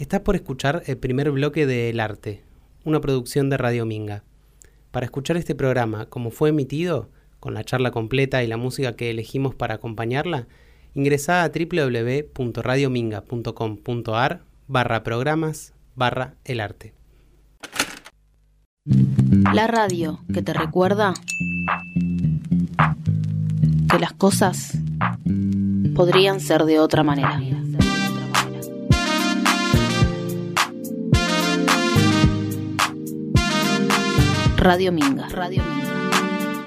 Estás 0.00 0.20
por 0.20 0.34
escuchar 0.34 0.82
el 0.86 0.96
primer 0.96 1.30
bloque 1.30 1.66
de 1.66 1.90
El 1.90 2.00
Arte, 2.00 2.42
una 2.84 3.02
producción 3.02 3.50
de 3.50 3.58
Radio 3.58 3.84
Minga. 3.84 4.24
Para 4.92 5.04
escuchar 5.04 5.36
este 5.36 5.54
programa 5.54 6.06
como 6.06 6.30
fue 6.30 6.48
emitido, 6.48 7.10
con 7.38 7.52
la 7.52 7.64
charla 7.64 7.90
completa 7.90 8.42
y 8.42 8.46
la 8.46 8.56
música 8.56 8.96
que 8.96 9.10
elegimos 9.10 9.54
para 9.54 9.74
acompañarla, 9.74 10.46
ingresa 10.94 11.44
a 11.44 11.50
www.radiominga.com.ar 11.50 14.40
barra 14.68 15.02
programas 15.02 15.74
barra 15.94 16.34
el 16.46 16.60
arte. 16.60 16.94
La 19.52 19.66
radio 19.66 20.20
que 20.32 20.40
te 20.40 20.54
recuerda 20.54 21.12
que 23.90 23.98
las 23.98 24.14
cosas 24.14 24.78
podrían 25.94 26.40
ser 26.40 26.64
de 26.64 26.80
otra 26.80 27.02
manera. 27.02 27.38
Radio 34.60 34.92
Minga. 34.92 35.26
Radio 35.30 35.62
Minga. 35.62 36.64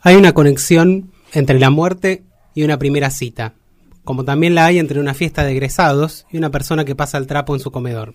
Hay 0.00 0.16
una 0.16 0.32
conexión 0.32 1.12
entre 1.34 1.58
la 1.58 1.68
muerte 1.68 2.22
y 2.54 2.62
una 2.62 2.78
primera 2.78 3.10
cita, 3.10 3.52
como 4.04 4.24
también 4.24 4.54
la 4.54 4.64
hay 4.64 4.78
entre 4.78 5.00
una 5.00 5.12
fiesta 5.12 5.44
de 5.44 5.52
egresados 5.52 6.24
y 6.32 6.38
una 6.38 6.50
persona 6.50 6.86
que 6.86 6.96
pasa 6.96 7.18
el 7.18 7.26
trapo 7.26 7.54
en 7.54 7.60
su 7.60 7.70
comedor. 7.70 8.14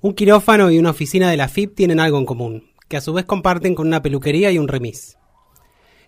Un 0.00 0.14
quirófano 0.14 0.70
y 0.70 0.78
una 0.78 0.90
oficina 0.90 1.28
de 1.28 1.36
la 1.36 1.48
FIP 1.48 1.74
tienen 1.74 1.98
algo 1.98 2.18
en 2.18 2.24
común, 2.24 2.70
que 2.86 2.96
a 2.96 3.00
su 3.00 3.12
vez 3.12 3.24
comparten 3.24 3.74
con 3.74 3.88
una 3.88 4.02
peluquería 4.02 4.52
y 4.52 4.58
un 4.58 4.68
remis. 4.68 5.18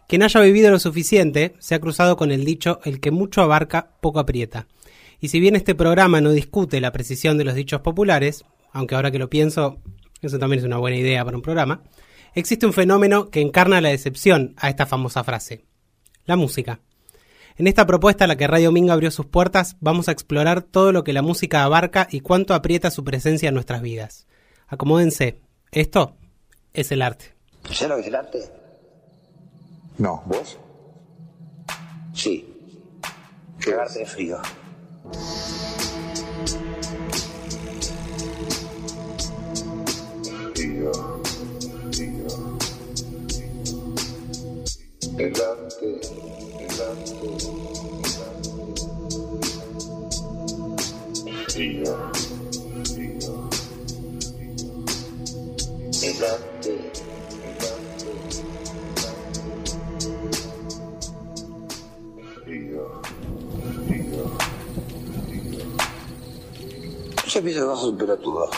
Quien 0.07 0.23
haya 0.23 0.41
vivido 0.43 0.71
lo 0.71 0.79
suficiente 0.79 1.57
se 1.59 1.75
ha 1.75 1.81
cruzado 1.81 2.17
con 2.17 2.31
el 2.31 2.45
dicho 2.45 2.79
el 2.85 3.01
que 3.01 3.11
mucho 3.11 3.43
abarca, 3.43 3.97
poco 4.01 4.21
aprieta. 4.21 4.69
Y 5.21 5.27
si 5.27 5.41
bien 5.41 5.57
este 5.57 5.75
programa 5.75 6.21
no 6.21 6.31
discute 6.31 6.81
la 6.81 6.93
precisión 6.93 7.37
de 7.37 7.43
los 7.43 7.57
dichos 7.57 7.81
populares, 7.81 8.45
aunque 8.79 8.95
ahora 8.95 9.11
que 9.11 9.19
lo 9.19 9.29
pienso, 9.29 9.79
eso 10.23 10.39
también 10.39 10.61
es 10.61 10.65
una 10.65 10.79
buena 10.79 10.97
idea 10.97 11.25
para 11.25 11.37
un 11.37 11.43
programa, 11.43 11.83
existe 12.34 12.65
un 12.65 12.73
fenómeno 12.73 13.29
que 13.29 13.41
encarna 13.41 13.81
la 13.81 13.89
decepción 13.89 14.55
a 14.57 14.69
esta 14.69 14.87
famosa 14.87 15.25
frase. 15.25 15.65
La 16.27 16.37
música. 16.37 16.81
En 17.57 17.67
esta 17.67 17.87
propuesta 17.87 18.25
a 18.25 18.29
la 18.29 18.37
que 18.37 18.47
Radio 18.47 18.70
Minga 18.70 18.93
abrió 18.93 19.11
sus 19.11 19.27
puertas, 19.27 19.77
vamos 19.81 20.09
a 20.09 20.12
explorar 20.12 20.62
todo 20.62 20.93
lo 20.93 21.03
que 21.03 21.12
la 21.12 21.23
música 21.23 21.65
abarca 21.65 22.07
y 22.09 22.20
cuánto 22.20 22.55
aprieta 22.55 22.93
su 22.93 23.03
presencia 23.03 23.48
en 23.48 23.55
nuestras 23.55 23.83
vidas. 23.83 24.29
Acomódense. 24.69 25.41
Esto 25.73 26.17
es 26.73 26.92
el 26.92 27.03
arte. 27.03 27.35
¿Sabes 27.65 27.89
lo 27.89 27.95
que 27.97 28.03
es 28.03 28.07
el 28.07 28.15
arte? 28.15 28.39
No, 29.98 30.23
¿vos? 30.27 30.57
Sí. 32.15 32.47
¿Qué 33.61 33.73
de 33.73 34.07
frío. 34.07 34.39
Tío, 45.19 45.33
tío. 51.55 53.42
Yo 67.27 67.42
pienso 67.42 67.61
que 67.61 67.66
vas 67.66 67.78
a 67.78 67.83
superar 67.83 68.19
todo. 68.19 68.50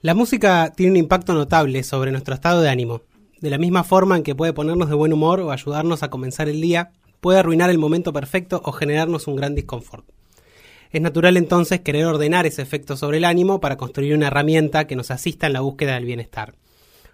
La 0.00 0.14
música 0.14 0.72
tiene 0.76 0.90
un 0.92 0.96
impacto 0.96 1.34
notable 1.34 1.82
sobre 1.84 2.10
nuestro 2.10 2.34
estado 2.34 2.60
de 2.60 2.68
ánimo. 2.68 3.02
De 3.40 3.50
la 3.50 3.58
misma 3.58 3.84
forma 3.84 4.16
en 4.16 4.22
que 4.22 4.34
puede 4.34 4.52
ponernos 4.52 4.88
de 4.88 4.96
buen 4.96 5.12
humor 5.12 5.40
o 5.40 5.52
ayudarnos 5.52 6.02
a 6.02 6.10
comenzar 6.10 6.48
el 6.48 6.60
día, 6.60 6.90
puede 7.20 7.38
arruinar 7.38 7.70
el 7.70 7.78
momento 7.78 8.12
perfecto 8.12 8.60
o 8.64 8.72
generarnos 8.72 9.26
un 9.28 9.36
gran 9.36 9.54
disconfort. 9.54 10.04
Es 10.90 11.00
natural 11.02 11.36
entonces 11.36 11.80
querer 11.80 12.06
ordenar 12.06 12.46
ese 12.46 12.62
efecto 12.62 12.96
sobre 12.96 13.18
el 13.18 13.24
ánimo 13.24 13.60
para 13.60 13.76
construir 13.76 14.14
una 14.14 14.28
herramienta 14.28 14.86
que 14.86 14.96
nos 14.96 15.10
asista 15.10 15.46
en 15.46 15.52
la 15.52 15.60
búsqueda 15.60 15.94
del 15.94 16.04
bienestar. 16.06 16.54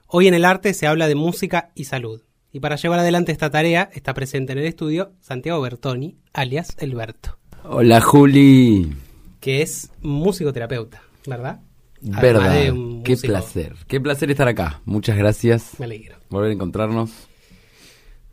Hoy 0.07 0.29
en 0.29 0.35
el 0.35 0.45
arte 0.45 0.75
se 0.75 0.87
habla 0.87 1.09
de 1.09 1.15
música 1.17 1.73
y 1.75 1.85
salud. 1.85 2.23
Y 2.53 2.61
para 2.61 2.77
llevar 2.77 3.01
adelante 3.01 3.33
esta 3.33 3.51
tarea 3.51 3.91
está 3.93 4.15
presente 4.15 4.53
en 4.53 4.59
el 4.59 4.67
estudio 4.67 5.13
Santiago 5.21 5.61
Bertoni, 5.61 6.17
alias 6.33 6.77
Elberto, 6.79 7.37
Hola 7.65 8.01
Juli. 8.01 8.95
que 9.41 9.61
es 9.63 9.91
musicoterapeuta, 10.03 11.03
¿verdad? 11.27 11.61
Verdad, 12.05 12.71
un 12.71 13.03
qué 13.03 13.13
músico. 13.13 13.33
placer. 13.33 13.75
Qué 13.87 14.01
placer 14.01 14.31
estar 14.31 14.47
acá. 14.49 14.81
Muchas 14.85 15.17
gracias. 15.17 15.73
Me 15.79 15.87
alegro. 15.87 16.17
Volver 16.29 16.51
a 16.51 16.55
encontrarnos. 16.55 17.11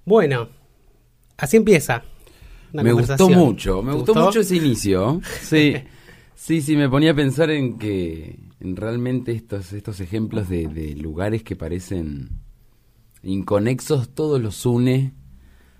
Bueno, 0.06 0.50
así 1.38 1.58
empieza. 1.58 2.04
una 2.74 2.84
me 2.84 2.92
gustó 2.92 3.30
mucho, 3.30 3.82
me 3.82 3.92
¿Te 3.92 3.98
gustó, 3.98 4.16
mucho 4.16 4.42
ese 4.42 4.58
inicio. 4.58 5.22
Sí, 5.42 5.76
sí, 6.36 6.62
sí, 6.62 6.76
me 6.76 6.90
ponía 6.90 7.12
a 7.12 7.16
pensar 7.16 7.50
en 7.50 7.78
que 7.78 8.40
en 8.60 8.76
realmente 8.76 9.32
estos, 9.32 9.72
estos 9.74 10.00
ejemplos 10.02 10.50
de, 10.50 10.68
de 10.68 10.96
lugares 10.96 11.44
que 11.44 11.56
parecen 11.56 12.30
inconexos, 13.24 14.10
todos 14.10 14.42
los 14.42 14.66
une, 14.66 15.14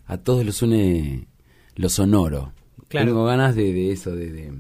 a 0.06 0.18
todos 0.18 0.46
los 0.46 0.62
une 0.62 1.28
lo 1.76 1.90
sonoro. 1.90 2.54
Claro. 2.88 3.08
Tengo 3.08 3.26
ganas 3.26 3.56
de, 3.56 3.74
de 3.74 3.92
eso, 3.92 4.16
de, 4.16 4.32
de, 4.32 4.54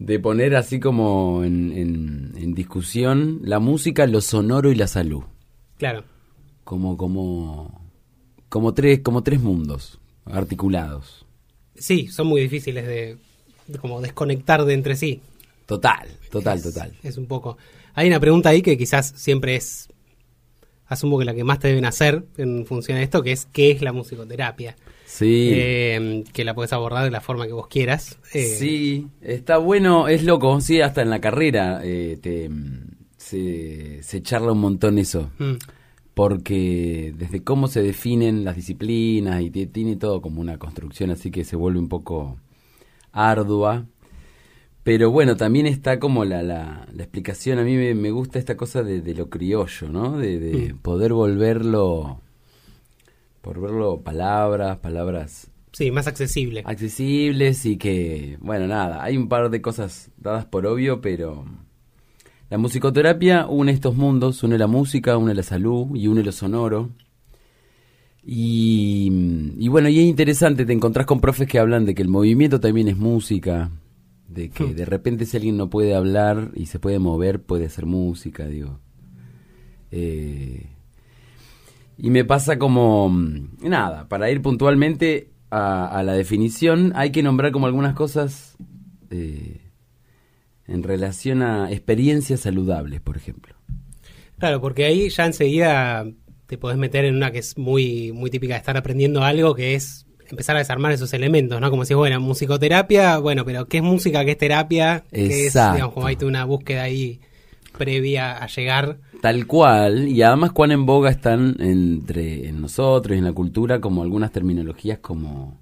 de 0.00 0.18
poner 0.18 0.56
así 0.56 0.80
como 0.80 1.44
en, 1.44 1.70
en, 1.72 2.32
en 2.36 2.54
discusión 2.54 3.40
la 3.44 3.60
música, 3.60 4.06
lo 4.08 4.20
sonoro 4.20 4.72
y 4.72 4.74
la 4.74 4.88
salud. 4.88 5.22
Claro. 5.76 6.02
Como, 6.64 6.96
como, 6.96 7.80
como 8.48 8.74
tres, 8.74 9.00
como 9.00 9.22
tres 9.22 9.40
mundos 9.40 10.00
articulados. 10.24 11.26
Sí, 11.76 12.08
son 12.08 12.26
muy 12.26 12.40
difíciles 12.40 12.86
de, 12.86 13.18
de 13.66 13.78
como 13.78 14.00
desconectar 14.00 14.64
de 14.64 14.74
entre 14.74 14.96
sí. 14.96 15.20
Total, 15.66 16.08
total, 16.30 16.58
Es- 16.58 16.64
total. 16.64 16.92
Es 17.02 17.16
un 17.16 17.26
poco. 17.26 17.56
Hay 17.94 18.08
una 18.08 18.20
pregunta 18.20 18.48
ahí 18.48 18.62
que 18.62 18.76
quizás 18.78 19.12
siempre 19.16 19.54
es, 19.56 19.88
asumo 20.90 21.18
que 21.18 21.24
la 21.24 21.34
que 21.34 21.44
más 21.44 21.58
te 21.58 21.68
deben 21.68 21.86
hacer 21.86 22.24
en 22.36 22.66
función 22.66 22.98
a 22.98 23.02
esto, 23.02 23.22
que 23.22 23.32
es 23.32 23.46
¿qué 23.46 23.70
es 23.70 23.80
la 23.82 23.92
musicoterapia? 23.94 24.76
Sí, 25.06 25.50
Eh, 25.52 26.24
que 26.32 26.44
la 26.44 26.54
puedes 26.54 26.72
abordar 26.72 27.04
de 27.04 27.10
la 27.10 27.20
forma 27.20 27.46
que 27.46 27.52
vos 27.52 27.66
quieras. 27.68 28.18
Eh, 28.32 28.44
sí, 28.44 29.08
está 29.22 29.56
bueno, 29.58 30.06
es 30.08 30.22
loco, 30.24 30.60
sí, 30.60 30.80
hasta 30.82 31.02
en 31.02 31.10
la 31.10 31.20
carrera 31.20 31.80
eh, 31.82 32.18
te, 32.20 32.50
se, 33.16 34.02
se 34.02 34.22
charla 34.22 34.52
un 34.52 34.60
montón 34.60 34.98
eso. 34.98 35.30
mm, 35.38 35.54
porque 36.14 37.14
desde 37.16 37.42
cómo 37.44 37.68
se 37.68 37.82
definen 37.82 38.44
las 38.44 38.56
disciplinas 38.56 39.40
y 39.42 39.50
tiene 39.50 39.96
todo 39.96 40.20
como 40.20 40.40
una 40.40 40.58
construcción 40.58 41.10
así 41.10 41.30
que 41.30 41.44
se 41.44 41.56
vuelve 41.56 41.78
un 41.78 41.88
poco 41.88 42.36
ardua. 43.12 43.86
Pero 44.82 45.10
bueno, 45.10 45.36
también 45.36 45.66
está 45.66 45.98
como 46.00 46.24
la, 46.24 46.42
la, 46.42 46.86
la 46.92 47.02
explicación, 47.02 47.58
a 47.58 47.64
mí 47.64 47.76
me, 47.76 47.94
me 47.94 48.10
gusta 48.10 48.38
esta 48.38 48.56
cosa 48.56 48.82
de, 48.82 49.02
de 49.02 49.14
lo 49.14 49.28
criollo, 49.28 49.88
¿no? 49.90 50.16
De, 50.18 50.38
de 50.38 50.72
Mm. 50.74 50.78
poder 50.78 51.12
volverlo, 51.12 52.20
por 53.42 53.60
verlo 53.60 54.00
palabras, 54.02 54.78
palabras 54.78 55.50
sí, 55.72 55.90
más 55.90 56.06
accesible. 56.06 56.62
accesibles 56.64 57.66
y 57.66 57.76
que, 57.76 58.38
bueno, 58.40 58.66
nada, 58.66 59.02
hay 59.04 59.16
un 59.18 59.28
par 59.28 59.50
de 59.50 59.60
cosas 59.60 60.10
dadas 60.16 60.46
por 60.46 60.66
obvio, 60.66 61.00
pero 61.02 61.44
la 62.48 62.56
musicoterapia 62.58 63.46
une 63.48 63.72
estos 63.72 63.94
mundos, 63.94 64.42
une 64.42 64.56
la 64.58 64.66
música, 64.66 65.16
une 65.18 65.34
la 65.34 65.42
salud 65.42 65.94
y 65.94 66.08
une 66.08 66.22
lo 66.22 66.32
sonoro. 66.32 66.88
Y, 68.22 69.10
y 69.58 69.68
bueno, 69.68 69.88
y 69.88 69.98
es 70.00 70.04
interesante, 70.06 70.66
te 70.66 70.72
encontrás 70.72 71.06
con 71.06 71.20
profes 71.20 71.48
que 71.48 71.58
hablan 71.58 71.86
de 71.86 71.94
que 71.94 72.02
el 72.02 72.08
movimiento 72.08 72.60
también 72.60 72.88
es 72.88 72.96
música, 72.96 73.70
de 74.30 74.50
que 74.50 74.64
Hmm. 74.64 74.74
de 74.74 74.84
repente 74.84 75.26
si 75.26 75.36
alguien 75.36 75.56
no 75.56 75.70
puede 75.70 75.94
hablar 75.94 76.52
y 76.54 76.66
se 76.66 76.78
puede 76.78 76.98
mover, 76.98 77.42
puede 77.42 77.66
hacer 77.66 77.86
música, 77.86 78.46
digo. 78.46 78.80
Eh, 79.90 80.66
y 81.98 82.10
me 82.10 82.24
pasa 82.24 82.58
como, 82.58 83.08
mm, 83.10 83.58
nada, 83.68 84.08
para 84.08 84.30
ir 84.30 84.40
puntualmente 84.42 85.30
a, 85.50 85.86
a 85.86 86.02
la 86.02 86.12
definición, 86.14 86.92
hay 86.94 87.10
que 87.12 87.22
nombrar 87.22 87.52
como 87.52 87.66
algunas 87.66 87.94
cosas 87.94 88.56
eh, 89.10 89.60
en 90.66 90.82
relación 90.82 91.42
a 91.42 91.70
experiencias 91.72 92.40
saludables, 92.40 93.00
por 93.00 93.16
ejemplo. 93.16 93.54
Claro, 94.38 94.60
porque 94.60 94.84
ahí 94.84 95.08
ya 95.10 95.26
enseguida 95.26 96.06
te 96.46 96.56
podés 96.58 96.78
meter 96.78 97.04
en 97.04 97.16
una 97.16 97.30
que 97.30 97.38
es 97.40 97.58
muy, 97.58 98.12
muy 98.12 98.30
típica 98.30 98.54
de 98.54 98.58
estar 98.58 98.76
aprendiendo 98.76 99.22
algo, 99.22 99.54
que 99.54 99.74
es 99.74 100.06
empezar 100.30 100.56
a 100.56 100.60
desarmar 100.60 100.92
esos 100.92 101.12
elementos, 101.12 101.60
¿no? 101.60 101.70
Como 101.70 101.84
si, 101.84 101.94
bueno, 101.94 102.20
musicoterapia, 102.20 103.18
bueno, 103.18 103.44
pero 103.44 103.66
¿qué 103.66 103.78
es 103.78 103.82
música? 103.82 104.24
¿Qué 104.24 104.32
es 104.32 104.38
terapia? 104.38 105.04
¿Qué 105.12 105.46
es, 105.46 105.54
digamos, 105.54 105.92
como 105.92 106.06
hay 106.06 106.16
una 106.22 106.44
búsqueda 106.44 106.84
ahí 106.84 107.20
previa 107.76 108.36
a 108.36 108.46
llegar? 108.46 108.98
Tal 109.20 109.46
cual, 109.46 110.08
y 110.08 110.22
además 110.22 110.52
cuán 110.52 110.72
en 110.72 110.86
boga 110.86 111.10
están 111.10 111.56
entre 111.60 112.48
en 112.48 112.60
nosotros 112.60 113.14
y 113.14 113.18
en 113.18 113.24
la 113.24 113.32
cultura 113.32 113.80
como 113.80 114.02
algunas 114.02 114.32
terminologías 114.32 114.98
como 114.98 115.58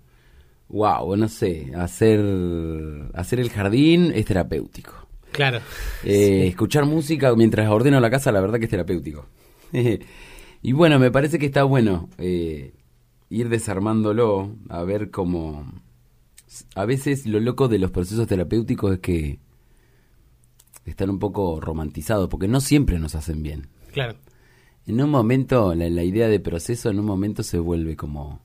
wow, 0.68 1.16
no 1.16 1.28
sé, 1.28 1.72
hacer, 1.74 2.20
hacer 3.14 3.40
el 3.40 3.50
jardín 3.50 4.12
es 4.14 4.26
terapéutico. 4.26 4.92
Claro. 5.32 5.60
Eh, 6.04 6.46
Escuchar 6.48 6.84
música 6.84 7.34
mientras 7.34 7.68
ordeno 7.68 8.00
la 8.00 8.10
casa, 8.10 8.32
la 8.32 8.40
verdad 8.40 8.58
que 8.58 8.64
es 8.64 8.70
terapéutico. 8.70 9.26
y 10.62 10.72
bueno, 10.72 10.98
me 10.98 11.10
parece 11.10 11.38
que 11.38 11.46
está 11.46 11.64
bueno 11.64 12.08
eh, 12.18 12.72
ir 13.30 13.48
desarmándolo, 13.48 14.56
a 14.68 14.82
ver 14.84 15.10
cómo... 15.10 15.72
A 16.74 16.86
veces 16.86 17.26
lo 17.26 17.40
loco 17.40 17.68
de 17.68 17.78
los 17.78 17.90
procesos 17.90 18.26
terapéuticos 18.26 18.94
es 18.94 18.98
que 19.00 19.38
están 20.86 21.10
un 21.10 21.18
poco 21.18 21.60
romantizados, 21.60 22.28
porque 22.28 22.48
no 22.48 22.60
siempre 22.60 22.98
nos 22.98 23.14
hacen 23.14 23.42
bien. 23.42 23.68
Claro. 23.92 24.16
En 24.86 25.02
un 25.02 25.10
momento, 25.10 25.74
la, 25.74 25.90
la 25.90 26.04
idea 26.04 26.28
de 26.28 26.40
proceso 26.40 26.88
en 26.88 26.98
un 26.98 27.04
momento 27.04 27.42
se 27.42 27.58
vuelve 27.58 27.96
como 27.96 28.40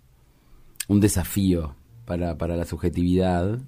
un 0.89 0.99
desafío 0.99 1.75
para, 2.03 2.37
para 2.37 2.57
la 2.57 2.65
subjetividad. 2.65 3.61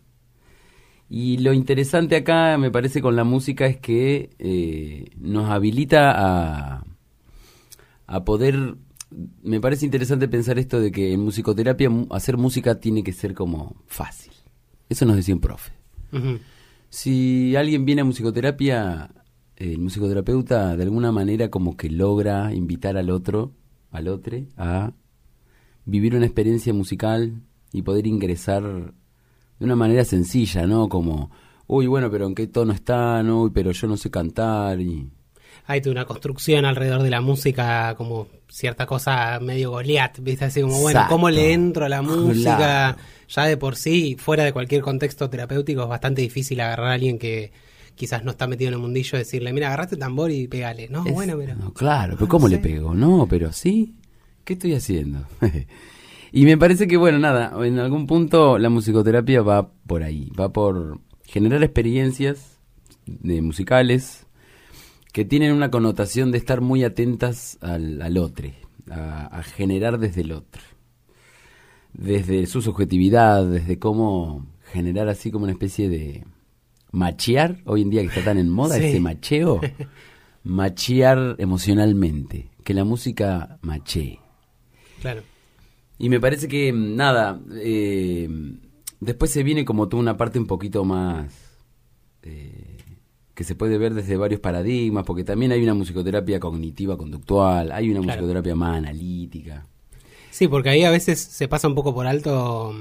Y 1.10 1.38
lo 1.38 1.54
interesante 1.54 2.18
acá, 2.18 2.58
me 2.58 2.72
parece, 2.72 3.02
con 3.02 3.16
la 3.16 3.24
música 3.24 3.66
es 3.68 3.78
que 3.78 4.32
eh, 4.40 5.12
nos 5.18 5.50
habilita 5.50 6.12
a, 6.12 6.84
a 8.08 8.26
poder... 8.26 8.76
Me 9.44 9.62
parece 9.62 9.86
interesante 9.86 10.28
pensar 10.28 10.58
esto 10.60 10.80
de 10.80 10.92
que 10.92 11.14
en 11.14 11.22
musicoterapia 11.22 11.90
mu- 11.90 12.08
hacer 12.12 12.38
música 12.38 12.80
tiene 12.80 13.04
que 13.04 13.14
ser 13.14 13.34
como 13.34 13.76
fácil. 13.88 14.34
Eso 14.90 15.06
nos 15.06 15.16
decía 15.16 15.36
un 15.36 15.42
profe. 15.42 15.72
Si 16.90 17.56
alguien 17.56 17.86
viene 17.86 18.02
a 18.02 18.06
musicoterapia, 18.06 19.12
el 19.58 19.80
musicoterapeuta 19.80 20.76
de 20.78 20.84
alguna 20.84 21.12
manera 21.12 21.50
como 21.50 21.76
que 21.76 21.90
logra 21.90 22.54
invitar 22.54 22.98
al 22.98 23.10
otro, 23.10 23.52
al 23.92 24.08
otro, 24.08 24.38
a 24.58 24.94
vivir 25.86 26.16
una 26.16 26.26
experiencia 26.26 26.74
musical 26.74 27.42
y 27.72 27.82
poder 27.82 28.08
ingresar 28.08 28.64
de 28.64 29.66
una 29.66 29.76
manera 29.76 30.04
sencilla, 30.06 30.66
¿no? 30.68 30.90
Como, 30.90 31.32
uy, 31.68 31.88
bueno, 31.88 32.10
pero 32.10 32.28
en 32.28 32.36
qué 32.36 32.48
tono 32.48 32.74
están, 32.74 33.30
uy, 33.30 33.52
pero 33.54 33.72
yo 33.72 33.88
no 33.88 33.98
sé 33.98 34.10
cantar 34.10 34.80
y... 34.82 35.10
Hay 35.68 35.82
toda 35.82 35.94
una 35.94 36.06
construcción 36.06 36.64
alrededor 36.66 37.02
de 37.02 37.10
la 37.10 37.22
música, 37.22 37.96
como 37.96 38.28
cierta 38.56 38.86
cosa 38.86 39.38
medio 39.42 39.72
Goliat, 39.72 40.20
¿viste? 40.20 40.46
Así 40.46 40.62
como, 40.62 40.80
bueno, 40.80 41.06
¿cómo 41.10 41.30
le 41.30 41.52
entro 41.52 41.84
a 41.86 41.90
la 41.90 42.02
música? 42.02 42.56
Claro. 42.56 42.98
Ya 43.28 43.44
de 43.46 43.58
por 43.58 43.76
sí, 43.76 44.16
fuera 44.18 44.46
de 44.46 44.54
cualquier 44.54 44.82
contexto 44.82 45.30
terapéutico, 45.30 45.84
es 45.84 45.90
bastante 45.90 46.22
difícil 46.22 46.62
agarrar 46.62 46.88
a 46.88 46.94
alguien 46.94 47.20
que 47.20 47.52
quizás 47.96 48.24
no 48.24 48.32
está 48.32 48.48
metido 48.48 48.70
en 48.70 48.76
el 48.76 48.80
mundillo 48.80 49.18
y 49.18 49.20
decirle, 49.20 49.52
mira, 49.52 49.68
agarrate 49.68 49.96
el 49.96 50.00
tambor 50.00 50.32
y 50.32 50.48
pegale. 50.48 50.88
No, 50.88 51.06
Es- 51.06 51.14
bueno, 51.14 51.36
pero... 51.38 51.56
no, 51.56 51.74
claro, 51.74 52.14
pero 52.14 52.28
no 52.28 52.30
¿cómo 52.30 52.48
le 52.48 52.60
pego? 52.60 52.94
No, 52.94 53.28
pero 53.30 53.52
sí. 53.52 53.96
¿Qué 54.46 54.54
estoy 54.54 54.74
haciendo? 54.74 55.26
y 56.32 56.46
me 56.46 56.58
parece 56.58 56.88
que, 56.88 56.96
bueno, 56.96 57.20
nada, 57.20 57.52
en 57.66 57.78
algún 57.80 58.08
punto 58.08 58.58
la 58.58 58.70
musicoterapia 58.70 59.42
va 59.42 59.70
por 59.86 60.04
ahí, 60.04 60.32
va 60.40 60.54
por 60.54 61.00
generar 61.26 61.62
experiencias 61.64 62.60
de 63.06 63.42
musicales 63.42 64.25
que 65.16 65.24
tienen 65.24 65.54
una 65.54 65.72
connotación 65.72 66.34
de 66.34 66.38
estar 66.38 66.60
muy 66.60 66.84
atentas 66.84 67.58
al, 67.62 68.02
al 68.02 68.18
otro, 68.18 68.50
a, 68.92 69.28
a 69.28 69.44
generar 69.44 69.98
desde 69.98 70.20
el 70.20 70.34
otro, 70.34 70.62
desde 71.94 72.46
su 72.48 72.62
subjetividad, 72.62 73.46
desde 73.46 73.80
cómo 73.80 74.46
generar 74.74 75.08
así 75.08 75.32
como 75.32 75.46
una 75.46 75.54
especie 75.54 75.88
de 75.88 76.26
machear, 76.92 77.62
hoy 77.64 77.84
en 77.84 77.92
día 77.92 78.02
que 78.02 78.08
está 78.10 78.26
tan 78.26 78.38
en 78.38 78.50
moda 78.50 78.76
Sí. 78.76 78.84
ese 78.88 79.00
macheo, 79.00 79.62
machear 80.44 81.38
emocionalmente, 81.38 82.50
que 82.66 82.74
la 82.74 82.84
música 82.84 83.58
machee. 83.62 84.20
Claro. 85.00 85.22
Y 85.98 86.10
me 86.10 86.20
parece 86.20 86.50
que, 86.50 86.74
nada, 86.74 87.40
eh, 87.54 88.28
después 89.00 89.32
se 89.32 89.44
viene 89.44 89.64
como 89.64 89.88
tú 89.88 89.98
una 89.98 90.18
parte 90.18 90.40
un 90.40 90.46
poquito 90.48 90.84
más 90.84 91.32
eh, 92.22 92.75
que 93.36 93.44
se 93.44 93.54
puede 93.56 93.78
ver 93.78 93.94
desde 93.94 94.16
varios 94.18 94.40
paradigmas, 94.40 95.04
porque 95.06 95.24
también 95.24 95.52
hay 95.52 95.62
una 95.62 95.74
musicoterapia 95.74 96.40
cognitiva 96.40 96.98
conductual, 96.98 97.72
hay 97.72 97.90
una 97.92 98.00
Claro. 98.02 98.22
musicoterapia 98.22 98.56
más 98.56 98.78
analítica. 98.78 99.66
Sí, 100.32 100.48
porque 100.48 100.70
ahí 100.70 100.84
a 100.84 100.92
veces 100.92 101.20
se 101.20 101.48
pasa 101.48 101.68
un 101.68 101.76
poco 101.76 101.94
por 101.94 102.08
alto. 102.08 102.74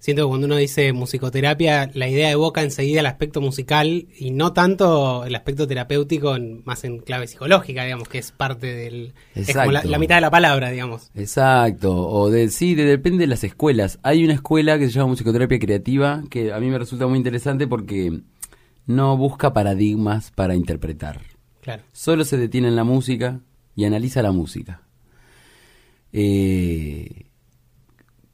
Siento 0.00 0.22
que 0.22 0.28
cuando 0.28 0.46
uno 0.46 0.54
dice 0.56 0.92
musicoterapia, 0.92 1.90
la 1.94 2.08
idea 2.08 2.30
evoca 2.30 2.62
enseguida 2.62 3.00
el 3.00 3.06
aspecto 3.06 3.40
musical 3.40 4.06
y 4.16 4.30
no 4.30 4.52
tanto 4.52 5.24
el 5.24 5.34
aspecto 5.34 5.66
terapéutico, 5.66 6.36
en- 6.36 6.62
más 6.64 6.84
en 6.84 6.98
clave 7.00 7.26
psicológica, 7.26 7.82
digamos, 7.82 8.08
que 8.08 8.18
es 8.18 8.30
parte 8.30 8.68
del. 8.72 9.12
Es 9.34 9.48
como 9.52 9.72
la, 9.72 9.78
Exacto. 9.80 9.88
la 9.90 9.98
mitad 9.98 10.14
de 10.14 10.20
la 10.20 10.30
palabra, 10.30 10.70
digamos. 10.70 11.10
Exacto, 11.16 12.08
o 12.08 12.30
de 12.30 12.48
sí, 12.50 12.76
de- 12.76 12.84
depende 12.84 13.18
de 13.22 13.26
las 13.26 13.42
escuelas. 13.42 13.98
Hay 14.04 14.24
una 14.24 14.34
escuela 14.34 14.78
que 14.78 14.86
se 14.86 14.92
llama 14.92 15.08
musicoterapia 15.08 15.58
creativa 15.58 16.22
que 16.30 16.52
a 16.52 16.60
mí 16.60 16.68
me 16.70 16.78
resulta 16.78 17.08
muy 17.08 17.18
interesante 17.18 17.66
porque 17.66 18.20
no 18.88 19.16
busca 19.16 19.52
paradigmas 19.52 20.32
para 20.32 20.56
interpretar. 20.56 21.20
Claro. 21.60 21.84
Solo 21.92 22.24
se 22.24 22.36
detiene 22.36 22.66
en 22.66 22.74
la 22.74 22.82
música 22.82 23.40
y 23.76 23.84
analiza 23.84 24.20
la 24.22 24.32
música. 24.32 24.82
Eh, 26.12 27.26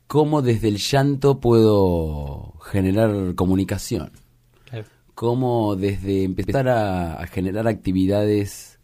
¿Cómo 0.06 0.40
desde 0.40 0.68
el 0.68 0.78
llanto 0.78 1.40
puedo 1.40 2.54
generar 2.62 3.34
comunicación? 3.34 4.12
claro. 4.64 4.86
cómo 5.14 5.76
desde 5.76 6.24
empezar 6.24 6.68
a, 6.68 7.20
a 7.20 7.26
generar 7.26 7.68
actividades 7.68 8.78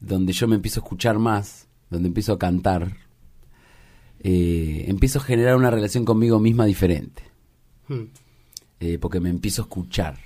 donde 0.00 0.32
yo 0.32 0.48
me 0.48 0.56
empiezo 0.56 0.80
a 0.80 0.82
escuchar 0.84 1.18
más, 1.18 1.68
donde 1.90 2.08
empiezo 2.08 2.32
a 2.32 2.38
cantar, 2.38 2.96
eh, 4.20 4.86
empiezo 4.88 5.18
a 5.18 5.22
generar 5.22 5.56
una 5.56 5.70
relación 5.70 6.04
conmigo 6.04 6.40
misma 6.40 6.64
diferente, 6.64 7.22
Hmm, 7.88 8.04
eh, 8.80 8.98
porque 8.98 9.20
me 9.20 9.28
empiezo 9.28 9.60
a 9.62 9.64
escuchar, 9.66 10.18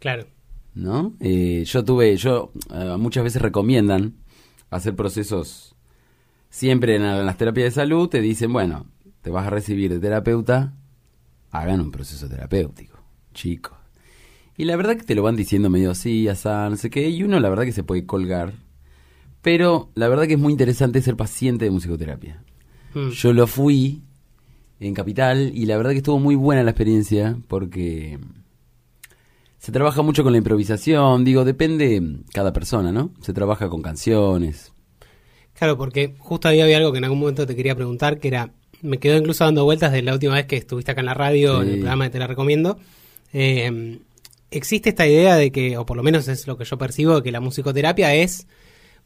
Claro. 0.00 0.26
¿no? 0.74 1.14
Eh, 1.20 1.64
yo 1.66 1.84
tuve, 1.84 2.16
yo 2.16 2.52
eh, 2.72 2.96
muchas 2.98 3.24
veces 3.24 3.42
recomiendan 3.42 4.14
hacer 4.70 4.94
procesos, 4.94 5.74
siempre 6.50 6.96
en, 6.96 7.02
la- 7.02 7.18
en 7.20 7.26
las 7.26 7.36
terapias 7.36 7.64
de 7.66 7.70
salud 7.72 8.08
te 8.08 8.20
dicen, 8.20 8.52
bueno, 8.52 8.86
te 9.22 9.30
vas 9.30 9.46
a 9.46 9.50
recibir 9.50 9.90
de 9.90 9.98
terapeuta, 9.98 10.74
hagan 11.50 11.80
un 11.80 11.90
proceso 11.90 12.28
terapéutico, 12.28 12.98
chicos. 13.34 13.76
Y 14.56 14.64
la 14.66 14.76
verdad 14.76 14.96
que 14.96 15.02
te 15.04 15.14
lo 15.14 15.22
van 15.22 15.36
diciendo 15.36 15.68
medio 15.70 15.90
así, 15.90 16.28
asá, 16.28 16.68
no 16.70 16.76
sé 16.76 16.90
qué, 16.90 17.08
y 17.08 17.22
uno 17.22 17.38
la 17.40 17.48
verdad 17.48 17.64
que 17.64 17.72
se 17.72 17.82
puede 17.84 18.06
colgar. 18.06 18.52
Pero 19.42 19.90
la 19.94 20.08
verdad 20.08 20.26
que 20.26 20.34
es 20.34 20.38
muy 20.38 20.52
interesante 20.52 21.00
ser 21.00 21.16
paciente 21.16 21.64
de 21.64 21.70
musicoterapia. 21.70 22.42
Hmm. 22.94 23.10
Yo 23.10 23.32
lo 23.32 23.46
fui 23.46 24.02
en 24.80 24.94
Capital 24.94 25.52
y 25.54 25.66
la 25.66 25.76
verdad 25.76 25.92
que 25.92 25.98
estuvo 25.98 26.18
muy 26.18 26.34
buena 26.34 26.62
la 26.64 26.70
experiencia 26.72 27.38
porque 27.48 28.18
se 29.68 29.72
trabaja 29.72 30.00
mucho 30.00 30.22
con 30.22 30.32
la 30.32 30.38
improvisación, 30.38 31.26
digo, 31.26 31.44
depende 31.44 32.02
cada 32.32 32.54
persona, 32.54 32.90
¿no? 32.90 33.10
Se 33.20 33.34
trabaja 33.34 33.68
con 33.68 33.82
canciones. 33.82 34.72
Claro, 35.52 35.76
porque 35.76 36.14
justo 36.16 36.48
ahí 36.48 36.62
había 36.62 36.78
algo 36.78 36.90
que 36.90 36.96
en 36.96 37.04
algún 37.04 37.20
momento 37.20 37.46
te 37.46 37.54
quería 37.54 37.74
preguntar, 37.74 38.18
que 38.18 38.28
era, 38.28 38.54
me 38.80 38.96
quedó 38.96 39.18
incluso 39.18 39.44
dando 39.44 39.64
vueltas 39.64 39.92
de 39.92 40.00
la 40.00 40.14
última 40.14 40.36
vez 40.36 40.46
que 40.46 40.56
estuviste 40.56 40.92
acá 40.92 41.00
en 41.02 41.04
la 41.04 41.12
radio, 41.12 41.60
en 41.60 41.68
el 41.68 41.74
programa 41.80 42.04
de 42.04 42.10
Te 42.10 42.18
la 42.18 42.26
recomiendo. 42.26 42.78
Eh, 43.34 43.98
existe 44.50 44.88
esta 44.88 45.06
idea 45.06 45.36
de 45.36 45.52
que, 45.52 45.76
o 45.76 45.84
por 45.84 45.98
lo 45.98 46.02
menos 46.02 46.28
es 46.28 46.46
lo 46.46 46.56
que 46.56 46.64
yo 46.64 46.78
percibo, 46.78 47.16
de 47.16 47.22
que 47.22 47.30
la 47.30 47.40
musicoterapia 47.40 48.14
es 48.14 48.46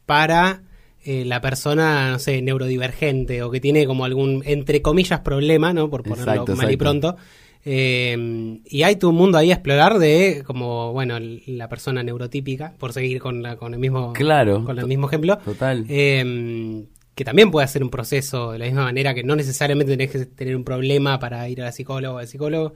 para 0.05 0.63
eh, 1.03 1.25
la 1.25 1.41
persona, 1.41 2.09
no 2.09 2.19
sé, 2.19 2.41
neurodivergente 2.41 3.43
o 3.43 3.51
que 3.51 3.59
tiene 3.59 3.85
como 3.85 4.05
algún, 4.05 4.41
entre 4.45 4.81
comillas, 4.81 5.19
problema, 5.19 5.73
¿no? 5.73 5.89
Por 5.89 6.03
ponerlo 6.03 6.31
Exacto, 6.31 6.55
mal 6.55 6.71
y 6.71 6.77
pronto. 6.77 7.17
Eh, 7.65 8.59
y 8.65 8.83
hay 8.83 8.95
todo 8.97 9.11
un 9.11 9.17
mundo 9.17 9.37
ahí 9.37 9.51
a 9.51 9.55
explorar 9.55 9.97
de 9.99 10.43
como, 10.45 10.91
bueno, 10.91 11.17
la 11.19 11.69
persona 11.69 12.03
neurotípica, 12.03 12.73
por 12.77 12.91
seguir 12.93 13.19
con, 13.19 13.41
la, 13.41 13.55
con 13.55 13.73
el 13.73 13.79
mismo 13.79 14.13
Claro. 14.13 14.63
con 14.65 14.77
el 14.79 14.85
mismo 14.87 15.07
ejemplo. 15.07 15.37
Total. 15.37 15.85
Eh, 15.87 16.83
que 17.15 17.23
también 17.23 17.51
puede 17.51 17.65
hacer 17.65 17.83
un 17.83 17.89
proceso 17.89 18.51
de 18.53 18.59
la 18.59 18.65
misma 18.65 18.83
manera 18.83 19.13
que 19.13 19.23
no 19.23 19.35
necesariamente 19.35 19.95
tenés 19.95 20.11
que 20.11 20.25
tener 20.25 20.55
un 20.55 20.63
problema 20.63 21.19
para 21.19 21.47
ir 21.47 21.61
a 21.61 21.65
la 21.65 21.71
psicóloga 21.71 22.15
o 22.15 22.17
al 22.17 22.27
psicólogo. 22.27 22.73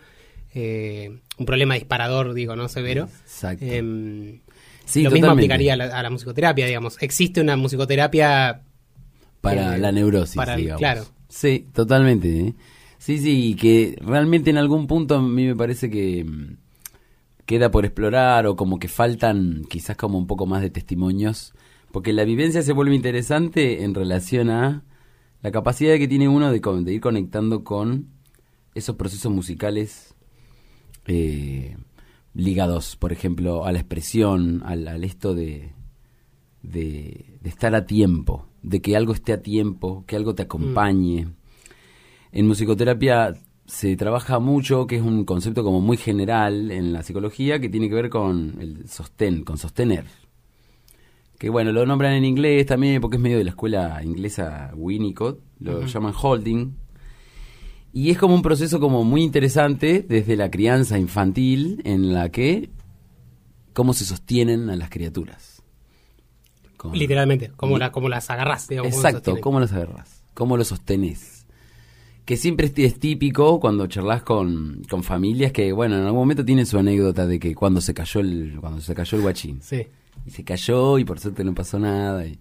eh, 0.54 1.20
un 1.38 1.46
problema 1.46 1.76
disparador, 1.76 2.34
digo, 2.34 2.56
¿no? 2.56 2.68
Severo. 2.70 3.10
Exacto. 3.24 3.66
Eh, 3.68 4.40
Sí, 4.86 5.04
lo 5.04 5.12
mismo 5.12 5.28
totalmente. 5.28 5.54
aplicaría 5.54 5.74
a 5.74 5.76
la, 5.76 6.00
a 6.00 6.02
la 6.02 6.10
musicoterapia, 6.10 6.66
digamos. 6.66 6.96
Existe 7.02 7.42
una 7.42 7.58
musicoterapia 7.58 8.62
para 9.42 9.76
eh, 9.76 9.80
la 9.80 9.92
neurosis, 9.92 10.36
para 10.38 10.56
digamos. 10.56 10.80
claro. 10.80 11.06
Sí, 11.28 11.68
totalmente. 11.74 12.54
Sí, 13.08 13.20
sí, 13.20 13.52
y 13.52 13.56
que 13.56 13.98
realmente 14.02 14.50
en 14.50 14.58
algún 14.58 14.86
punto 14.86 15.16
a 15.16 15.22
mí 15.22 15.46
me 15.46 15.56
parece 15.56 15.90
que 15.90 16.26
mm, 16.26 16.58
queda 17.46 17.72
por 17.72 17.86
explorar 17.86 18.46
o 18.48 18.58
como 18.58 18.80
que 18.80 18.90
faltan 18.90 19.64
quizás 19.70 19.96
como 19.96 20.18
un 20.18 20.28
poco 20.28 20.46
más 20.46 20.62
de 20.62 20.70
testimonios, 20.70 21.54
porque 21.94 22.12
la 22.12 22.26
vivencia 22.26 22.64
se 22.64 22.74
vuelve 22.74 22.96
interesante 22.96 23.86
en 23.86 23.96
relación 23.96 24.50
a 24.50 24.84
la 25.42 25.52
capacidad 25.52 25.96
que 25.96 26.10
tiene 26.10 26.28
uno 26.28 26.52
de, 26.52 26.60
de 26.60 26.94
ir 26.94 27.00
conectando 27.00 27.64
con 27.64 28.10
esos 28.76 28.98
procesos 28.98 29.32
musicales 29.32 30.14
eh, 31.06 31.78
ligados, 32.34 32.98
por 32.98 33.14
ejemplo, 33.14 33.64
a 33.64 33.72
la 33.72 33.80
expresión, 33.80 34.64
al, 34.66 34.86
al 34.86 35.06
esto 35.06 35.34
de, 35.34 35.72
de, 36.62 37.38
de 37.42 37.50
estar 37.50 37.74
a 37.74 37.86
tiempo, 37.86 38.50
de 38.64 38.82
que 38.82 38.98
algo 38.98 39.14
esté 39.14 39.32
a 39.32 39.42
tiempo, 39.42 40.04
que 40.08 40.18
algo 40.18 40.36
te 40.36 40.44
acompañe. 40.44 41.30
En 42.32 42.48
musicoterapia 42.48 43.34
se 43.66 43.96
trabaja 43.98 44.40
mucho, 44.40 44.88
que 44.88 44.96
es 44.98 45.02
un 45.02 45.26
concepto 45.26 45.64
como 45.64 45.82
muy 45.82 45.98
general 45.98 46.72
en 46.72 46.94
la 46.94 47.04
psicología, 47.04 47.60
que 47.60 47.70
tiene 47.70 47.90
que 47.90 47.96
ver 47.96 48.10
con 48.10 48.56
el 48.60 48.88
sostén, 48.88 49.44
con 49.44 49.58
sostener. 49.58 50.06
Que 51.38 51.50
bueno, 51.50 51.72
lo 51.72 51.86
nombran 51.86 52.14
en 52.14 52.26
inglés 52.26 52.66
también, 52.66 53.00
porque 53.02 53.18
es 53.18 53.22
medio 53.22 53.38
de 53.38 53.44
la 53.44 53.52
escuela 53.52 54.02
inglesa 54.04 54.72
Winnicott, 54.76 55.40
lo 55.60 55.86
llaman 55.86 56.14
holding. 56.20 56.74
Y 57.94 58.10
es 58.12 58.18
como 58.18 58.36
un 58.36 58.42
proceso 58.42 58.80
como 58.80 59.04
muy 59.04 59.22
interesante 59.24 60.06
desde 60.08 60.36
la 60.36 60.50
crianza 60.52 60.98
infantil 61.00 61.82
en 61.84 62.14
la 62.14 62.30
que 62.30 62.70
cómo 63.74 63.94
se 63.94 64.06
sostienen 64.06 64.70
a 64.70 64.76
las 64.76 64.90
criaturas. 64.90 65.62
Con- 66.76 66.98
Literalmente, 66.98 67.52
como, 67.56 67.78
Y- 67.78 67.80
la, 67.80 67.92
como 67.92 68.10
las 68.10 68.30
agarras, 68.30 68.68
digamos. 68.68 68.92
cómo 68.96 69.08
Exacto. 69.08 69.38
¿cómo 69.42 69.60
los 69.60 69.72
agarras? 69.74 70.24
¿Cómo 70.34 70.58
los 70.58 70.68
sostenés? 70.68 71.37
Que 72.28 72.36
siempre 72.36 72.70
es, 72.76 73.00
típico 73.00 73.60
cuando 73.62 73.88
charlas 73.88 74.22
con, 74.22 74.82
con 74.90 75.02
familias 75.02 75.54
que, 75.54 75.72
bueno, 75.72 75.96
en 75.96 76.02
algún 76.04 76.20
momento 76.20 76.44
tienen 76.44 76.66
su 76.66 76.78
anécdota 76.78 77.26
de 77.26 77.40
que 77.40 77.56
cuando 77.56 77.80
se 77.80 77.94
cayó 77.94 78.20
el, 78.20 78.58
cuando 78.60 78.82
se 78.82 78.94
cayó 78.94 79.16
el 79.18 79.22
guachín. 79.24 79.62
Sí. 79.62 79.88
Y 80.26 80.32
se 80.32 80.44
cayó 80.44 81.00
y 81.00 81.06
por 81.06 81.20
suerte 81.22 81.46
no 81.46 81.54
pasó 81.56 81.80
nada. 81.80 82.26
y- 82.28 82.38